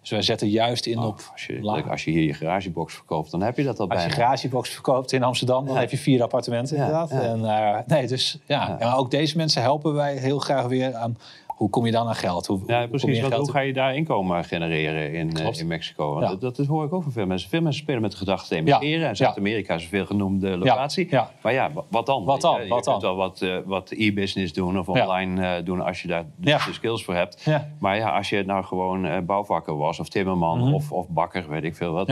Dus 0.00 0.10
wij 0.10 0.22
zetten 0.22 0.48
juist 0.48 0.86
in 0.86 0.98
oh, 0.98 1.06
op. 1.06 1.30
Als 1.32 1.46
je, 1.46 1.84
als 1.90 2.04
je 2.04 2.10
hier 2.10 2.22
je 2.22 2.34
garagebox 2.34 2.94
verkoopt, 2.94 3.30
dan 3.30 3.42
heb 3.42 3.56
je 3.56 3.64
dat 3.64 3.80
al 3.80 3.86
bijna. 3.86 4.04
Als 4.04 4.12
je 4.12 4.20
garagebox 4.20 4.70
verkoopt 4.70 5.12
in 5.12 5.22
Amsterdam, 5.22 5.66
dan 5.66 5.76
heb 5.76 5.90
je 5.90 5.98
vier 5.98 6.22
appartementen 6.22 6.76
inderdaad. 6.76 7.10
En, 7.10 7.40
uh, 7.40 7.76
nee, 7.86 8.06
dus 8.06 8.38
ja. 8.46 8.76
ja. 8.80 8.94
ook 8.94 9.10
deze 9.10 9.36
mensen 9.36 9.62
helpen 9.62 9.94
wij 9.94 10.16
heel 10.16 10.38
graag 10.38 10.66
weer 10.66 10.94
aan 10.94 11.16
hoe 11.60 11.70
kom 11.70 11.86
je 11.86 11.92
dan 11.92 12.08
aan 12.08 12.14
geld? 12.14 12.46
Hoe, 12.46 12.60
ja, 12.66 12.86
precies. 12.86 13.20
Want 13.20 13.34
hoe 13.34 13.50
ga 13.50 13.60
je 13.60 13.72
daar 13.72 13.96
inkomen 13.96 14.44
genereren 14.44 15.12
in, 15.12 15.38
uh, 15.40 15.58
in 15.58 15.66
Mexico? 15.66 16.20
Ja. 16.20 16.34
Dat, 16.34 16.56
dat 16.56 16.66
hoor 16.66 16.84
ik 16.84 16.92
ook 16.92 17.02
van 17.02 17.12
veel 17.12 17.26
mensen. 17.26 17.50
Veel 17.50 17.60
mensen 17.60 17.82
spelen 17.82 18.00
met 18.00 18.10
de 18.10 18.16
gedachte 18.16 18.48
te 18.48 18.56
emigreren. 18.56 19.08
En 19.08 19.16
Zuid-Amerika 19.16 19.74
is 19.74 19.82
een 19.82 19.88
veel 19.88 20.06
genoemde 20.06 20.56
locatie. 20.56 21.06
Ja. 21.10 21.30
Maar 21.42 21.52
ja, 21.52 21.70
wat 21.88 22.06
dan? 22.06 22.24
Wat 22.24 22.40
dan? 22.40 22.62
Je, 22.62 22.68
wat 22.68 22.86
kunt 22.86 23.02
wel 23.02 23.16
wat, 23.16 23.40
uh, 23.40 23.56
wat 23.64 23.90
e-business 23.90 24.52
doen 24.52 24.78
of 24.78 24.88
online 24.88 25.58
uh, 25.58 25.64
doen 25.64 25.80
als 25.80 26.02
je 26.02 26.08
daar 26.08 26.24
de, 26.36 26.58
skills 26.72 27.04
voor 27.04 27.14
hebt. 27.14 27.46
Maar 27.78 27.96
ja, 27.96 28.16
als 28.16 28.28
je 28.28 28.42
nou 28.44 28.64
gewoon 28.64 29.24
bouwvakker 29.26 29.76
was 29.76 30.00
of 30.00 30.08
timmerman 30.08 30.58
mm 30.58 30.64
-hmm. 30.64 30.74
of, 30.74 30.92
of 30.92 31.08
bakker, 31.08 31.48
weet 31.48 31.64
ik 31.64 31.76
veel 31.76 31.92
wat. 31.92 32.08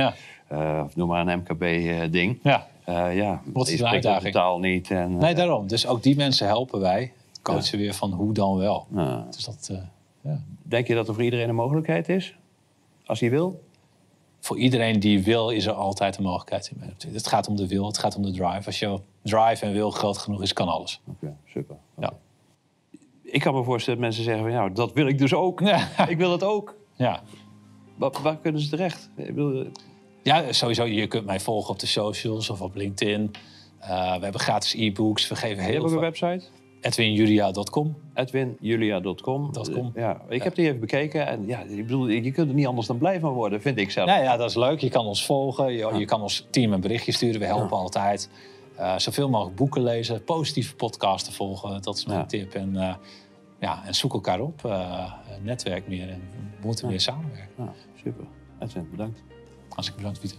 of 0.85 0.97
noem 0.97 1.09
maar 1.09 1.27
een 1.27 1.39
MKB-ding. 1.39 2.39
ja, 2.43 2.67
ja 3.11 3.41
Wat 3.53 3.69
is 3.69 3.79
de 3.79 3.87
uitdaging? 3.87 4.33
totaal 4.33 4.59
niet. 4.59 4.91
En, 4.91 5.17
nee, 5.17 5.35
daarom. 5.35 5.67
Dus 5.67 5.87
ook 5.87 6.03
die 6.03 6.17
mensen 6.17 6.47
helpen 6.47 6.81
wij 6.81 7.13
coachen 7.42 7.79
weer 7.79 7.94
van 7.94 8.12
hoe 8.12 8.33
dan 8.33 8.57
wel. 8.57 8.87
Dus 9.31 9.44
dat, 9.44 9.70
ja. 10.20 10.42
Denk 10.62 10.87
je 10.87 10.94
dat 10.94 11.09
er 11.09 11.14
voor 11.14 11.22
iedereen 11.22 11.48
een 11.48 11.55
mogelijkheid 11.55 12.09
is? 12.09 12.37
Als 13.07 13.20
hij 13.20 13.31
wil? 13.31 13.62
Voor 14.40 14.59
iedereen 14.59 15.01
die 15.01 15.22
wil, 15.22 15.51
is 15.51 15.66
er 15.66 15.72
altijd 15.72 16.16
een 16.16 16.22
mogelijkheid. 16.22 16.72
Het 17.12 17.27
gaat 17.27 17.48
om 17.48 17.57
de 17.57 17.66
wil, 17.66 17.87
het 17.87 17.98
gaat 17.98 18.16
om 18.16 18.22
de 18.22 18.33
drive. 18.33 18.66
Als 18.66 18.79
je 18.79 19.01
drive 19.22 19.66
en 19.66 19.72
wil 19.72 19.90
groot 19.90 20.18
genoeg 20.18 20.42
is, 20.42 20.53
kan 20.53 20.68
alles. 20.68 21.01
Oké, 21.07 21.37
super. 21.46 21.77
Ja. 21.98 22.12
Ik 23.22 23.40
kan 23.40 23.55
me 23.55 23.64
voorstellen 23.64 24.01
dat 24.01 24.09
mensen 24.09 24.24
zeggen: 24.24 24.42
van, 24.44 24.53
nou, 24.53 24.72
dat 24.72 24.92
wil 24.92 25.07
ik 25.07 25.18
dus 25.18 25.35
ook. 25.35 25.61
ik 26.09 26.16
wil 26.16 26.33
het 26.33 26.42
ook. 26.42 26.77
Ja. 26.96 27.22
Waar, 27.96 28.11
waar 28.22 28.37
kunnen 28.37 28.61
ze 28.61 28.68
terecht? 28.68 29.11
Ik 29.16 29.35
bedoel, 29.35 29.66
ja, 30.22 30.53
sowieso. 30.53 30.85
Je 30.85 31.07
kunt 31.07 31.24
mij 31.27 31.40
volgen 31.40 31.70
op 31.70 31.79
de 31.79 31.87
socials 31.87 32.51
of 32.51 32.61
op 32.61 32.74
LinkedIn. 32.74 33.31
Uh, 33.81 33.88
we 33.88 34.22
hebben 34.22 34.40
gratis 34.40 34.74
e-books. 34.74 35.29
We 35.29 35.37
geven 35.37 35.64
heel 35.64 35.88
veel... 35.88 35.92
een 35.92 36.01
website? 36.01 36.44
Edwinjulia.com. 36.81 37.97
Edwinjulia.com. 38.14 39.51
Ja, 39.95 40.21
ik 40.29 40.43
heb 40.43 40.55
die 40.55 40.67
even 40.67 40.81
bekeken 40.81 41.27
en 41.27 41.47
ja, 41.47 41.61
ik 41.61 41.87
bedoel, 41.87 42.09
je 42.09 42.33
kunt 42.33 42.49
er 42.49 42.55
niet 42.55 42.67
anders 42.67 42.87
dan 42.87 42.99
blij 42.99 43.21
van 43.21 43.33
worden, 43.33 43.61
vind 43.61 43.79
ik 43.79 43.91
zelf. 43.91 44.09
Ja, 44.09 44.23
ja 44.23 44.37
dat 44.37 44.49
is 44.51 44.57
leuk. 44.57 44.81
Je 44.81 44.88
kan 44.88 45.07
ons 45.07 45.27
volgen, 45.27 45.73
je, 45.73 45.95
je 45.99 46.05
kan 46.05 46.23
ons 46.23 46.47
team 46.51 46.73
een 46.73 46.81
berichtje 46.81 47.12
sturen. 47.12 47.41
We 47.41 47.47
helpen 47.47 47.77
altijd. 47.77 48.31
Uh, 48.79 48.99
zoveel 48.99 49.29
mogelijk 49.29 49.57
boeken 49.57 49.83
lezen, 49.83 50.25
positieve 50.25 50.75
podcasten 50.75 51.33
volgen, 51.33 51.83
dat 51.83 51.97
is 51.97 52.07
mijn 52.07 52.27
tip. 52.27 52.55
En, 52.55 52.75
uh, 52.75 52.95
ja, 53.61 53.83
en 53.87 53.95
zoek 53.95 54.12
elkaar 54.12 54.41
op, 54.41 54.62
uh, 54.67 55.12
netwerk 55.43 55.88
meer 55.88 56.09
en 56.09 56.23
we 56.61 56.67
moeten 56.67 56.88
meer 56.88 57.01
samenwerken. 57.01 57.73
super. 58.05 58.25
Edwin, 58.61 58.88
bedankt. 58.91 59.23
Als 59.69 59.88
ik 59.88 59.97
bedankt, 59.97 60.21
Pieter. 60.21 60.38